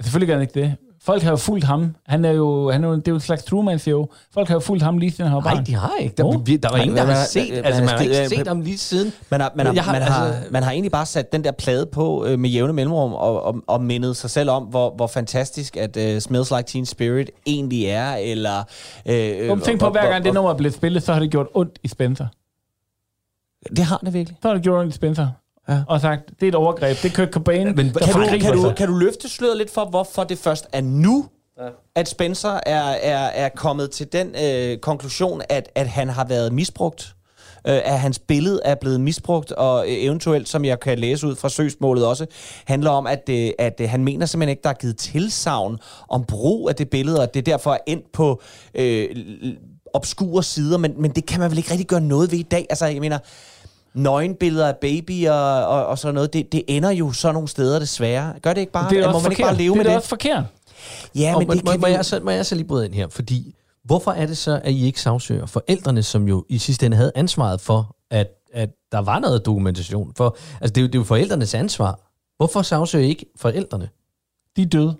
[0.00, 0.76] Selvfølgelig gør han ikke det.
[1.04, 1.94] Folk har jo fulgt ham.
[2.06, 4.06] Han er jo, han er jo, det er jo et slags Truman Show.
[4.34, 5.64] Folk har jo fulgt ham lige siden han var Nej, barn.
[5.64, 6.14] de har ikke.
[6.16, 8.48] Der, vi, der var ingen, der har set, man altså har man har ikke set
[8.48, 9.12] ham lige siden.
[9.30, 11.50] Man har, man, har, har- man, har, altså- man har egentlig bare sat den der
[11.52, 15.06] plade på øh, med jævne mellemrum og, og, og mindet sig selv om, hvor, hvor
[15.06, 18.62] fantastisk at øh, Smells Like Teen Spirit egentlig er, eller...
[19.06, 21.46] Øh, Kom, tænk på, hver gang det nummer er blevet spillet, så har det gjort
[21.54, 22.26] ondt i Spencer.
[23.76, 24.38] Det har det virkelig.
[24.42, 25.28] Så har det gjort ondt i Spencer.
[25.68, 25.82] Ja.
[25.88, 26.96] Og sagt, det er et overgreb.
[27.02, 27.66] Det er Kurt Cobain.
[27.66, 30.80] Men kan du, kan, du, kan du løfte sløret lidt for, hvorfor det først er
[30.80, 31.68] nu, ja.
[31.94, 36.52] at Spencer er, er, er kommet til den øh, konklusion, at, at han har været
[36.52, 37.14] misbrugt?
[37.68, 41.48] Øh, at hans billede er blevet misbrugt, og eventuelt, som jeg kan læse ud fra
[41.48, 42.26] søgsmålet også,
[42.64, 46.24] handler om, at, øh, at øh, han mener simpelthen ikke, der er givet tilsavn om
[46.24, 48.42] brug af det billede, og det er derfor er endt på
[48.74, 49.08] øh,
[49.94, 52.66] obskure sider, men, men det kan man vel ikke rigtig gøre noget ved i dag?
[52.70, 53.18] Altså, jeg mener,
[53.94, 58.34] nøgenbilleder af babyer og, og sådan noget, det, det ender jo sådan nogle steder desværre.
[58.42, 58.90] Gør det ikke bare?
[58.90, 59.46] det er må også man ikke forkert.
[59.48, 59.96] bare leve det er med da det?
[59.96, 60.44] også forkert.
[61.14, 62.66] Ja, Og men må, det må, kan må, vi jeg så, må jeg så lige
[62.66, 63.08] bryde ind her?
[63.08, 66.96] Fordi, hvorfor er det så, at I ikke sagsøger forældrene, som jo i sidste ende
[66.96, 70.12] havde ansvaret for, at, at der var noget dokumentation?
[70.16, 72.00] For, altså, det er, jo, det er jo forældrenes ansvar.
[72.36, 73.88] Hvorfor sagsøger I ikke forældrene?
[74.56, 74.96] De er døde.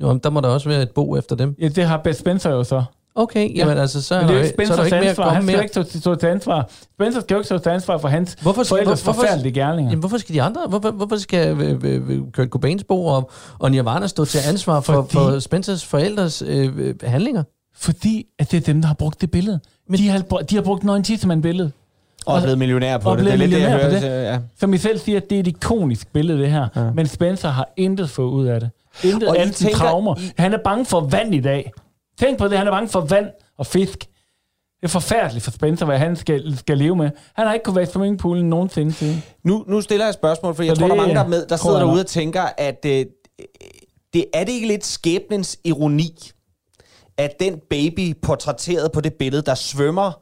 [0.00, 1.56] Jo, men der må der også være et bo efter dem.
[1.60, 2.84] Ja, det har Beth Spencer jo så.
[3.14, 5.24] Okay, jamen altså, så, Men det er jo ikke så er der ikke mere ansvar.
[5.24, 5.64] komme Han skal jo mere.
[5.64, 6.70] ikke stå, stå til ansvar.
[6.94, 9.90] Spencer skal jo ikke stå til ansvar for hans Hvorfor skal, forældres hvorfor, forfærdelige gerninger.
[9.90, 13.30] jamen, hvorfor skal de andre, hvorfor, hvorfor skal øh, øh, øh, Kurt Cobains bo og,
[13.58, 17.42] og Nirvana stå til ansvar for, Fordi- for Spencers forældres øh, handlinger?
[17.76, 19.60] Fordi at det er dem, der har brugt det billede.
[19.88, 20.18] Men de, har,
[20.50, 21.72] de har brugt Nøgen Tissemand-billedet.
[22.26, 23.24] Og er blevet millionær på og det.
[23.26, 23.90] Det er lidt det, jeg hører.
[23.90, 24.02] det.
[24.02, 24.38] Ja.
[24.60, 26.68] Som I selv siger, det er et ikonisk billede, det her.
[26.76, 26.90] Ja.
[26.90, 28.70] Men Spencer har intet fået ud af det.
[29.04, 30.16] Intet Og andet tænker, traumer.
[30.18, 31.72] I- Han er bange for vand i dag.
[32.22, 33.26] Tænk på det, han er bange for vand
[33.58, 33.98] og fisk.
[34.80, 37.10] Det er forfærdeligt for Spencer, hvad han skal, skal leve med.
[37.34, 39.22] Han har ikke kunnet være i swimmingpoolen nogensinde siden.
[39.44, 41.24] Nu, nu stiller jeg et spørgsmål, for jeg Så tror, der er det, mange, der,
[41.24, 43.06] er med, der sidder derude og tænker, at øh,
[44.12, 46.30] det er det ikke lidt skæbnens ironi,
[47.16, 50.12] at den baby portrætteret på det billede, der svømmer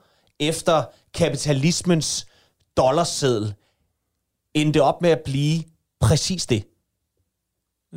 [0.40, 0.82] efter
[1.14, 2.26] kapitalismens
[2.76, 3.55] dollarseddel,
[4.55, 5.62] endte op med at blive
[6.01, 6.64] præcis det.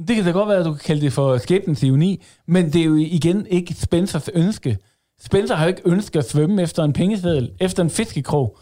[0.07, 2.81] Det kan da godt være, at du kan kalde det for skæbnens ironi, men det
[2.81, 4.77] er jo igen ikke Spencers ønske.
[5.21, 8.57] Spencer har jo ikke ønsket at svømme efter en pengeseddel, efter en fiskekrog.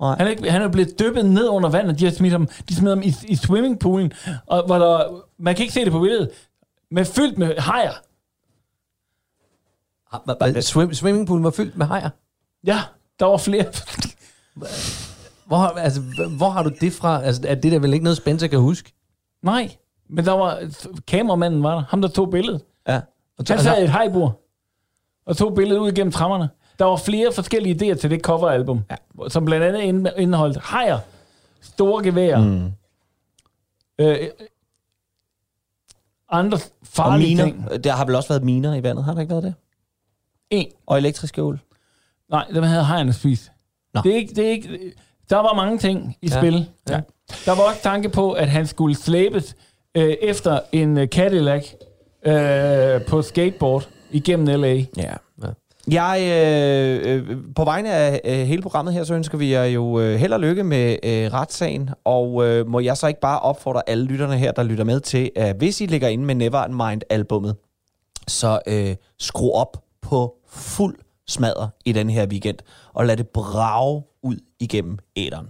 [0.00, 0.16] Nej.
[0.18, 2.46] Han er, ikke, han er blevet dyppet ned under vand, og de har smidt ham,
[2.68, 4.12] de smider ham i, i swimmingpoolen,
[4.46, 6.30] og hvor der, man kan ikke se det på billedet,
[6.90, 7.92] men fyldt med hajer.
[10.12, 12.10] Ah, Swim, swimmingpoolen var fyldt med hajer.
[12.66, 12.80] Ja,
[13.20, 13.64] der var flere.
[15.46, 16.00] Hvor, har- altså,
[16.36, 17.22] hvor har du det fra?
[17.24, 18.92] Altså, er det der vel ikke noget, Spencer kan huske?
[19.42, 19.76] Nej,
[20.08, 20.58] men der var,
[21.06, 22.62] kameramanden var der, ham der tog billedet.
[22.88, 23.00] Ja.
[23.48, 24.40] Han sad i et hejbord
[25.26, 26.48] og tog billedet ud gennem trammerne.
[26.78, 29.28] Der var flere forskellige idéer til det coveralbum, ja.
[29.28, 30.98] som blandt andet ind- indeholdt hejer,
[31.60, 32.72] store geværer, mm.
[33.98, 34.16] øh,
[36.30, 37.44] andre Og farlige miner.
[37.68, 37.84] ting.
[37.84, 39.54] Der har vel også været miner i vandet, har der ikke været det?
[40.50, 40.66] En.
[40.86, 41.58] Og elektriske ul.
[42.30, 43.52] Nej, dem havde hejerne spist.
[43.94, 44.00] Nå.
[44.04, 44.92] Det er ikke, det er ikke,
[45.30, 46.38] der var mange ting i Ja.
[46.40, 46.68] spil.
[46.90, 47.00] Ja.
[47.46, 49.56] Der var også tanke på, at han skulle slæbes
[49.96, 51.66] øh, efter en øh, Cadillac
[52.26, 54.74] øh, på skateboard igennem L.A.
[54.96, 55.14] Ja.
[55.42, 55.48] ja.
[55.90, 60.00] Jeg, øh, øh, på vegne af øh, hele programmet her, så ønsker vi jer jo
[60.00, 63.82] øh, held og lykke med øh, retssagen, og øh, må jeg så ikke bare opfordre
[63.86, 67.56] alle lytterne her, der lytter med til, at hvis I ligger inde med Never Mind-albummet,
[68.28, 70.96] så øh, skru op på fuld
[71.28, 72.58] smadre i den her weekend,
[72.92, 75.46] og lad det brage ud igennem æderen.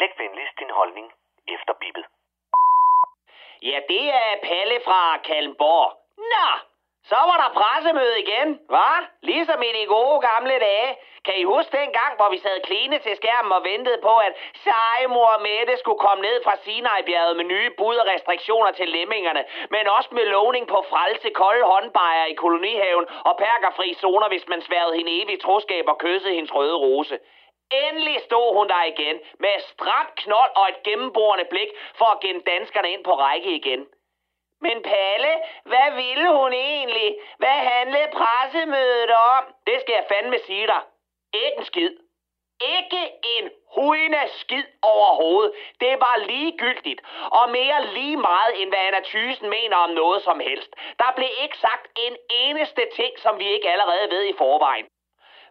[0.00, 1.12] Læg venligst din holdning
[1.54, 2.04] efter bippet.
[3.62, 5.88] Ja, det er Palle fra Kalmborg.
[6.32, 6.48] Nå,
[7.10, 8.90] så var der pressemøde igen, hva?
[9.22, 10.90] Ligesom i de gode gamle dage.
[11.24, 14.32] Kan I huske den gang, hvor vi sad kline til skærmen og ventede på, at
[14.64, 19.88] sejmor Mette skulle komme ned fra Sinai-bjerget med nye bud og restriktioner til lemmingerne, men
[19.96, 24.96] også med lovning på frelse kolde håndbejer i kolonihaven og perkerfri zoner, hvis man sværede
[24.96, 27.18] hende evigt troskab og kyssede hendes røde rose.
[27.72, 32.42] Endelig stod hun der igen, med stram knold og et gennemborende blik for at gemme
[32.46, 33.86] danskerne ind på række igen.
[34.60, 37.16] Men Palle, hvad ville hun egentlig?
[37.38, 39.54] Hvad handlede pressemødet om?
[39.66, 40.80] Det skal jeg fandme sige dig.
[41.34, 41.90] Ikke en skid.
[42.76, 43.02] Ikke
[43.36, 45.52] en hujende skid overhovedet.
[45.80, 47.00] Det var ligegyldigt.
[47.30, 50.70] Og mere lige meget, end hvad Anna Thysen mener om noget som helst.
[50.98, 54.86] Der blev ikke sagt en eneste ting, som vi ikke allerede ved i forvejen.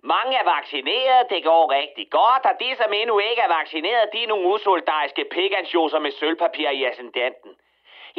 [0.03, 4.23] Mange er vaccineret, det går rigtig godt, og de, som endnu ikke er vaccineret, de
[4.23, 7.51] er nogle usoldariske pigansjoser med sølvpapir i ascendanten.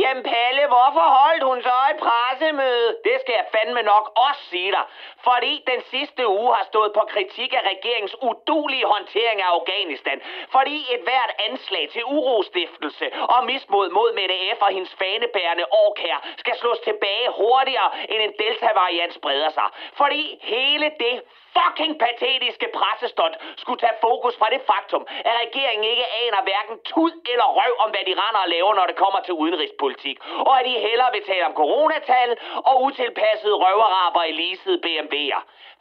[0.03, 2.89] Jamen Palle, hvorfor holdt hun så et pressemøde?
[3.05, 4.85] Det skal jeg fandme nok også sige dig.
[5.29, 10.21] Fordi den sidste uge har stået på kritik af regeringens udulige håndtering af Afghanistan.
[10.57, 14.63] Fordi et hvert anslag til urostiftelse og mismod mod Mette F.
[14.63, 19.69] og hendes fanebærende årkær skal slås tilbage hurtigere, end en delta-variant spreder sig.
[20.01, 21.23] Fordi hele det
[21.57, 27.15] fucking patetiske pressestot skulle tage fokus fra det faktum, at regeringen ikke aner hverken tud
[27.33, 30.17] eller røv om, hvad de render og laver, når det kommer til udenrigspolitik.
[30.49, 32.31] Og at de hellere vil tale om coronatal
[32.69, 35.41] og utilpassede røveraber i leasede BMW'er.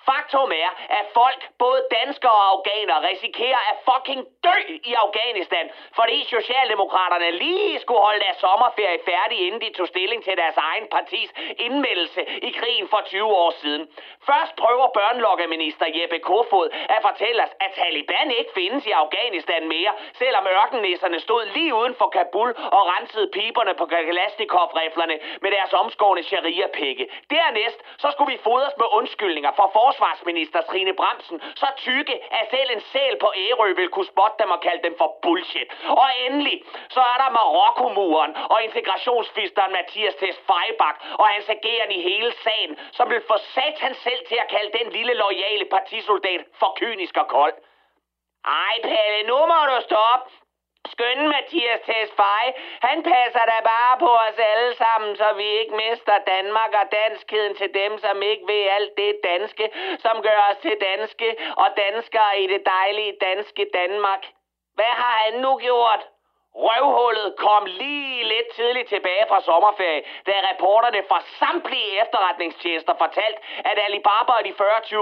[0.10, 4.58] Faktum er, at folk, både danskere og afghanere, risikerer at fucking dø
[4.92, 5.66] i Afghanistan,
[6.00, 10.86] fordi Socialdemokraterne lige skulle holde deres sommerferie færdig, inden de tog stilling til deres egen
[10.96, 11.30] partis
[11.66, 13.84] indmeldelse i krigen for 20 år siden.
[14.30, 19.92] Først prøver børnelokkeminister Jeppe Kofod at fortælle os, at Taliban ikke findes i Afghanistan mere,
[20.22, 26.24] selvom ørkennæsserne stod lige uden for Kabul og rensede piberne på Kalashnikov-riflerne med deres omskårne
[26.24, 27.06] sharia-pikke.
[27.30, 29.68] Dernæst så skulle vi fodres med undskyldninger for
[29.98, 34.52] forsvarsminister Trine Bremsen, så tykke, at selv en sæl på Ærø vil kunne spotte dem
[34.52, 35.70] og kalde dem for bullshit.
[36.02, 36.58] Og endelig,
[36.90, 42.78] så er der Marokkomuren og integrationsfisteren Mathias Tess Feibach og hans ageren i hele sagen,
[42.92, 47.28] som vil få satan selv til at kalde den lille loyale partisoldat for kynisk og
[47.28, 47.56] kold.
[48.46, 50.47] Ej, Pelle, nu må du stoppe.
[50.92, 52.52] Skøn Mathias Tesfaye,
[52.88, 57.56] han passer da bare på os alle sammen, så vi ikke mister Danmark og danskheden
[57.56, 59.66] til dem, som ikke ved alt det danske,
[60.00, 64.24] som gør os til danske og danskere i det dejlige danske Danmark.
[64.76, 66.02] Hvad har han nu gjort?
[66.66, 73.38] Røvhullet kom lige lidt tidligt tilbage fra sommerferie, da reporterne fra samtlige efterretningstjenester fortalt,
[73.70, 74.98] at Alibaba og de 40-20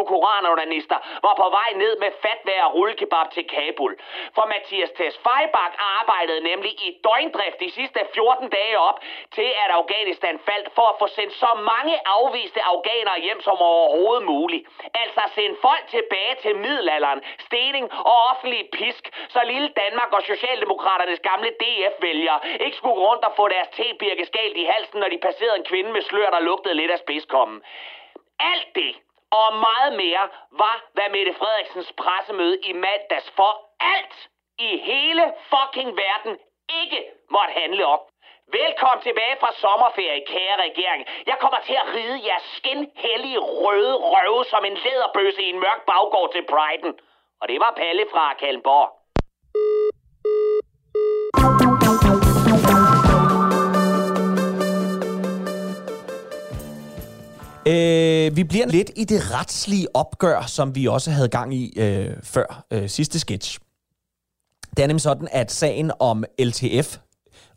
[1.26, 3.93] var på vej ned med fatvær og rullekebab til Kabul.
[4.36, 8.97] For Mathias Tesfajbak arbejdede nemlig i døgndrift de sidste 14 dage op
[9.36, 14.24] til, at Afghanistan faldt for at få sendt så mange afviste afghanere hjem som overhovedet
[14.34, 14.64] muligt.
[14.93, 21.20] Altså sende folk tilbage til middelalderen, stening og offentlig pisk, så lille Danmark og Socialdemokraternes
[21.20, 25.58] gamle DF-vælgere ikke skulle rundt og få deres tebirke skalt i halsen, når de passerede
[25.58, 27.64] en kvinde med slør, der lugtede lidt af spidskommen.
[28.39, 28.96] Alt det
[29.32, 34.30] og meget mere var, hvad Mette Frederiksens pressemøde i mandags for alt
[34.60, 36.34] i hele fucking verden
[36.82, 38.00] ikke måtte handle om.
[38.48, 41.06] Velkommen tilbage fra sommerferie, kære regering.
[41.26, 45.82] Jeg kommer til at ride jeres skinhellige røde røve som en læderbøsse i en mørk
[45.86, 46.96] baggård til Brighton.
[47.41, 48.89] Og det var Palle fra Kalmborg.
[57.68, 62.13] Øh, vi bliver lidt i det retslige opgør, som vi også havde gang i øh,
[62.24, 63.59] før øh, sidste sketch.
[64.78, 66.97] Det er nemlig sådan, at sagen om LTF,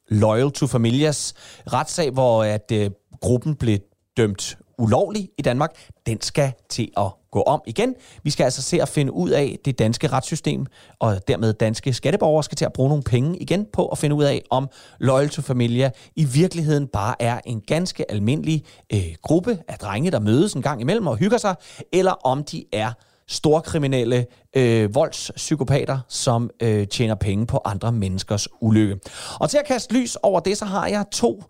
[0.09, 1.35] Loyal to Familias
[1.73, 2.91] retssag, hvor at øh,
[3.21, 3.79] gruppen blev
[4.17, 5.71] dømt ulovlig i Danmark,
[6.07, 7.95] den skal til at gå om igen.
[8.23, 10.67] Vi skal altså se at finde ud af det danske retssystem,
[10.99, 14.25] og dermed danske skatteborgere skal til at bruge nogle penge igen på at finde ud
[14.25, 14.69] af, om
[14.99, 20.21] Loyal to Familia i virkeligheden bare er en ganske almindelig øh, gruppe af drenge, der
[20.21, 21.55] mødes en gang imellem og hygger sig,
[21.93, 22.93] eller om de er
[23.29, 24.27] storkriminelle
[24.57, 29.01] øh, voldspsykopater, som øh, tjener penge på andre menneskers ulykke.
[29.41, 31.43] Og til at kaste lys over det, så har jeg to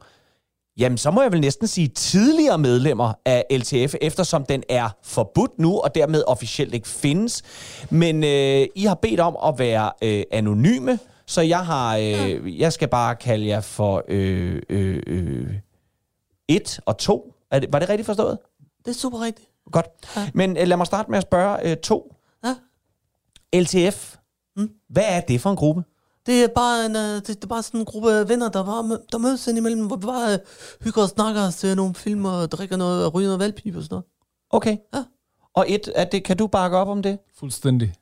[0.79, 5.59] Jamen, så må jeg vel næsten sige tidligere medlemmer af LTF, eftersom den er forbudt
[5.59, 7.43] nu, og dermed officielt ikke findes.
[7.91, 12.73] Men øh, I har bedt om at være øh, anonyme, så jeg har, øh, jeg
[12.73, 15.55] skal bare kalde jer for øh, øh, øh,
[16.49, 17.35] et og to.
[17.51, 18.39] Er det, var det rigtigt forstået?
[18.85, 19.49] Det er super rigtigt.
[19.73, 19.87] Godt.
[20.17, 20.31] Ja.
[20.35, 22.15] Men øh, lad mig starte med at spørge øh, to.
[22.45, 22.55] Ja.
[23.61, 24.17] LTF,
[24.57, 24.71] mm.
[24.89, 25.83] hvad er det for en gruppe?
[26.29, 28.65] Det er bare en, uh, det, det er bare sådan en gruppe af venner, der,
[28.65, 30.39] bare, mø- der mødes indimellem, hvor vi bare uh,
[30.85, 33.95] hygger og snakker ser nogle film og drikker noget og ryger noget valgpibe og sådan
[33.95, 34.05] noget.
[34.51, 34.77] Okay.
[34.95, 35.05] Ja.
[35.55, 37.19] Og et, er det, kan du bakke op om det?
[37.39, 37.93] Fuldstændig.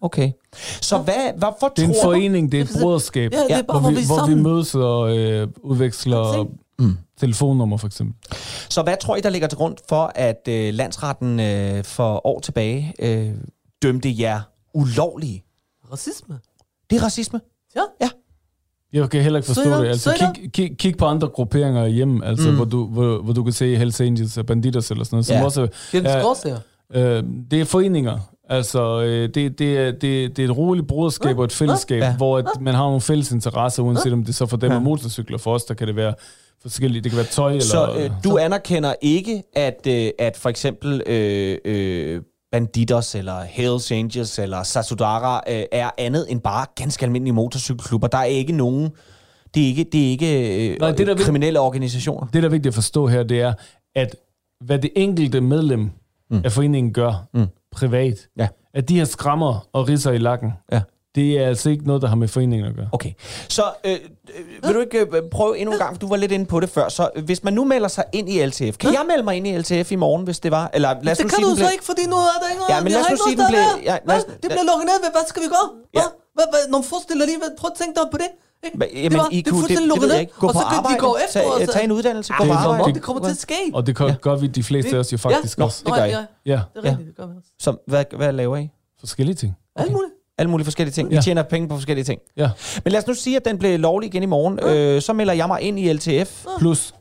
[0.00, 0.32] Okay.
[0.80, 3.62] Så hvad, hvorfor Det er en tror forening, det er et broderskab, Ja, det er
[3.62, 6.96] bare, hvor, vi, hvor vi hvor vi mødes og øh, udveksler mm.
[7.20, 8.38] telefonnummer, for eksempel.
[8.70, 12.40] Så hvad tror I, der ligger til grund for, at øh, landsretten øh, for år
[12.40, 13.34] tilbage øh,
[13.82, 14.40] dømte jer
[14.74, 15.44] ulovlige?
[15.92, 16.38] Racisme.
[16.90, 17.40] Det er racisme?
[17.76, 17.80] Ja.
[18.02, 18.08] Ja.
[18.92, 19.88] Jeg kan heller ikke forstå up, det.
[19.88, 22.56] Altså, straight kig, kig, kig på andre grupperinger hjemme, altså, Mm.
[22.56, 25.36] hvor, du, hvor, hvor du kan se Hells Angels og Banditos eller sådan noget, som
[25.36, 25.44] Ja.
[25.44, 26.58] også Fjendens er, gråsager.
[26.94, 28.18] øh, det er foreninger.
[28.48, 32.16] Altså, øh, det, det, er, det, det er et roligt broderskab og et fællesskab, Ja.
[32.16, 34.76] hvor at man har nogle fælles interesser, uanset om det så for dem Ja.
[34.76, 35.38] er motorcykler.
[35.38, 36.14] For os, der kan det være
[36.62, 37.02] forskellige.
[37.02, 38.04] Det kan være tøj Så eller...
[38.04, 42.20] øh, du anerkender ikke, at, øh, at for eksempel øh, øh,
[42.54, 48.08] Banditos eller Hells Angels eller Sasudara øh, er andet end bare ganske almindelige motorcykelklubber.
[48.08, 48.90] Der er ikke nogen...
[49.54, 52.26] Det er ikke, det er ikke øh, Nej, det, der kriminelle organisationer.
[52.26, 53.52] Det, der er vigtigt at forstå her, det er,
[53.94, 54.16] at
[54.64, 55.90] hvad det enkelte medlem
[56.30, 56.40] mm.
[56.44, 57.46] af foreningen gør Mm.
[57.72, 58.48] privat, Ja.
[58.74, 60.80] at de her skrammer og risser i lakken, Ja.
[61.14, 62.88] Det er altså ikke noget, der har med foreningen at gøre.
[62.92, 63.12] Okay.
[63.48, 63.98] Så øh, øh,
[64.66, 66.70] vil du ikke øh, prøve endnu en gang, for du var lidt inde på det
[66.70, 66.88] før.
[66.88, 69.46] Så øh, hvis man nu melder sig ind i LTF, kan jeg melde mig ind
[69.46, 70.70] i LTF i morgen, hvis det var?
[70.74, 72.48] Eller lad os Det nu kan sige, du så blev- ikke, fordi nu er der
[72.50, 72.70] ikke noget.
[72.74, 74.86] Ja, men vi lad os nu sige, den blev- ja, lad os- Det bliver lukket
[74.90, 75.10] ned.
[75.14, 75.68] Hvad- skal vi gøre?
[75.94, 76.00] Ja.
[76.00, 76.08] Hvad?
[76.36, 76.44] Hvad?
[76.52, 76.62] Hvad?
[76.74, 77.38] Nogle forestiller lige.
[77.60, 78.30] Prøv at tænke dig på det.
[78.66, 78.76] Ikke?
[78.80, 80.28] Hva- Det Jamen, var- I det er kunne, det, fuldstændig det lukket ved jeg ned.
[80.28, 80.40] ikke.
[80.42, 81.68] Gå Og så kan de gå efter os.
[81.74, 82.94] tag en uddannelse, gå Det på arbejde.
[82.98, 83.60] Det kommer til at ske.
[83.78, 84.14] Og det gør, Ja.
[84.26, 85.64] gør vi de fleste af os jo faktisk ja.
[85.64, 85.78] også.
[85.86, 86.10] det gør I.
[86.10, 87.06] Ja, Ja, det er rigtigt.
[87.10, 87.50] Det gør vi også.
[87.66, 88.64] Så hvad, hvad laver I?
[89.00, 89.52] forskellige ting.
[89.76, 90.12] Alt muligt.
[90.38, 91.12] Alle mulige forskellige ting.
[91.12, 91.20] Ja.
[91.20, 92.20] tjener penge på forskellige ting.
[92.36, 92.50] Ja.
[92.84, 94.58] Men lad os nu sige, at den blev lovlig igen i morgen.
[94.62, 96.44] Øh, så melder jeg mig ind i LTF.
[96.58, 96.94] Plus,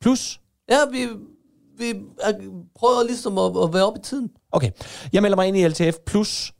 [0.00, 0.40] Plus.
[0.70, 1.08] Ja, vi,
[1.78, 1.90] vi
[2.20, 2.32] er-
[2.78, 4.30] prøver ligesom at, at være oppe i tiden.
[4.52, 4.70] Okay.
[5.12, 5.96] Jeg melder mig ind i LTF.
[6.06, 6.52] Plus.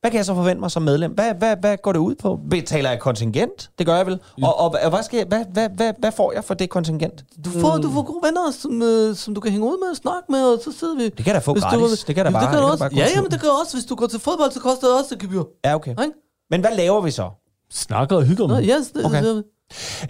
[0.00, 1.12] Hvad kan jeg så forvente mig som medlem?
[1.12, 2.40] Hvad, hvad, hvad går det ud på?
[2.50, 3.70] Betaler jeg kontingent?
[3.78, 4.18] Det gør jeg vel.
[4.42, 7.24] Og, og, og hvad, skal jeg, hvad, hvad, hvad, hvad får jeg for det kontingent?
[7.44, 9.96] Du får, du får gode venner, som, øh, som du kan hænge ud med og
[9.96, 11.08] snakke med, og så sidder vi...
[11.08, 12.00] Det kan da få Hvis gratis.
[12.00, 12.84] Du, Det kan da bare- det kan det du kan også.
[12.84, 13.76] bare Ja, jamen, det kan også.
[13.76, 15.42] Hvis du går til fodbold, så koster det også et gebyr.
[15.64, 15.90] Ja, okay.
[15.90, 16.12] Ikke?
[16.50, 17.30] Men hvad laver vi så?
[17.70, 18.64] snakker og hygger Nå, mig.
[18.64, 19.24] yes, det, Okay.
[19.24, 19.44] det,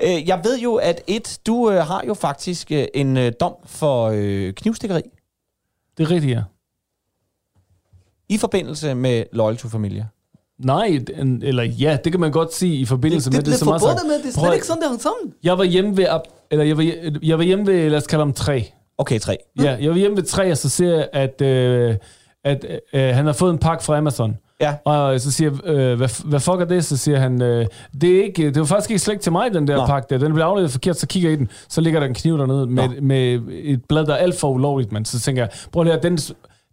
[0.03, 3.55] Øh, jeg ved jo, at et, du øh, har jo faktisk øh, en øh, dom
[3.67, 5.03] for øh, knivstikkeri
[5.99, 6.43] Det er rigtigt, ja.
[8.31, 10.07] I forbindelse med Loyal to Familia.
[10.65, 13.59] Nej, en- eller ja, det kan man godt sige i forbindelse det, med det det,
[13.59, 15.33] som også forbundet med, det er Prøv slet at- ikke sådan, det hang sammen.
[15.43, 16.07] Jeg var hjemme ved,
[16.51, 18.73] eller jeg var, jeg var hjemme ved, lad os kalde ham tre.
[18.99, 19.37] Okay, tre.
[19.63, 21.97] Ja, jeg var hjemme ved tre, og så ser jeg, at, øh,
[22.45, 24.37] at øh, han har fået en pakke fra Amazon.
[24.61, 24.75] Ja.
[24.85, 26.85] Og så siger jeg, øh, hvad, hvad fuck er det?
[26.85, 27.67] Så siger han, øh,
[28.01, 29.81] det, er ikke, det var faktisk ikke slet til mig, den der Nå.
[29.81, 29.87] Nå.
[29.87, 30.19] pakke der.
[30.19, 31.49] Den blev afleveret forkert, så kigger jeg i den.
[31.69, 34.93] Så ligger der en kniv dernede med, med et blad, der er alt for ulovligt,
[34.93, 36.19] men så tænker jeg, prøv lige at den,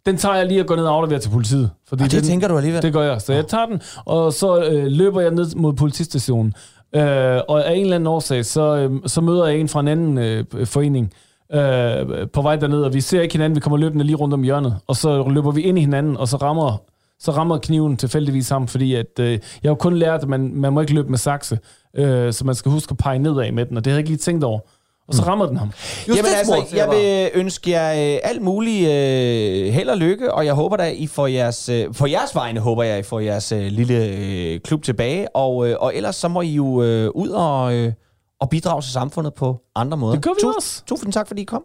[0.08, 1.70] den tager jeg lige og går ned og afleverer til politiet.
[1.88, 2.82] Fordi Og det den, tænker du alligevel?
[2.82, 3.20] Det gør jeg.
[3.20, 6.54] Så jeg tager den, og så øh, løber jeg ned mod politistationen.
[6.94, 9.88] Øh, og af en eller anden årsag, så, øh, så møder jeg en fra en
[9.88, 11.12] anden øh, forening
[11.52, 14.42] øh, på vej derned, og vi ser ikke hinanden, vi kommer løbende lige rundt om
[14.42, 16.82] hjørnet, og så løber vi ind i hinanden, og så rammer,
[17.20, 20.52] så rammer kniven tilfældigvis ham, fordi at, øh, jeg har jo kun lært, at man,
[20.54, 21.58] man må ikke løbe med sakse,
[21.96, 24.10] øh, så man skal huske at pege nedad med den, og det havde jeg ikke
[24.10, 24.60] lige tænkt over.
[25.08, 25.70] Og så rammer den ham.
[26.08, 30.54] Jamen altså, jeg vil ønske jer øh, alt muligt øh, held og lykke, og jeg
[30.54, 33.58] håber da, I får jeres, øh, på jeres vegne håber jeg, I får jeres øh,
[33.66, 37.74] lille øh, klub tilbage, og, øh, og ellers så må I jo øh, ud og,
[37.74, 37.92] øh,
[38.40, 40.14] og bidrage til samfundet på andre måder.
[40.14, 40.82] Det gør vi Tu- også.
[40.86, 41.64] Tusind tak, fordi I kom.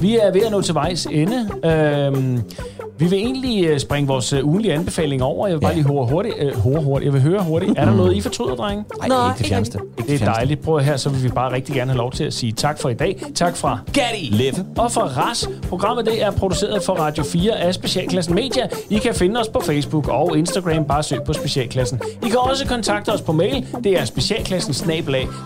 [0.00, 1.48] Vi er ved at nå til vejs ende.
[1.64, 2.42] Øhm,
[2.98, 5.46] Vi vil egentlig øh, springe vores øh, ugenlige anbefaling over.
[5.46, 6.34] Jeg vil bare lige høre hurtigt.
[6.38, 7.04] Øh, høre hurtigt.
[7.06, 7.72] Jeg vil høre hurtigt.
[7.76, 8.84] Er der noget, I fortryder, drenge?
[9.08, 9.78] Nej, ikke det fjerneste.
[10.08, 10.62] Det er dejligt.
[10.62, 12.88] Prøv her, så vil vi bare rigtig gerne have lov til at sige tak for
[12.88, 13.22] i dag.
[13.34, 14.28] Tak fra Gatti.
[14.30, 14.64] Leffe.
[14.78, 15.48] Og fra RAS.
[15.68, 18.68] Programmet det er produceret for Radio 4 af Specialklassen Media.
[18.90, 20.84] I kan finde os på Facebook og Instagram.
[20.84, 22.00] Bare søg på Specialklassen.
[22.26, 23.66] I kan også kontakte os på mail.
[23.84, 24.74] Det er specialklassen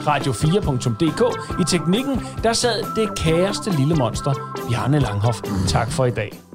[0.06, 1.22] radio4.dk.
[1.60, 4.32] I teknikken, der sad det kæreste lille monster,
[4.68, 5.40] Bjarne Langhoff.
[5.68, 6.49] Tak for i dag.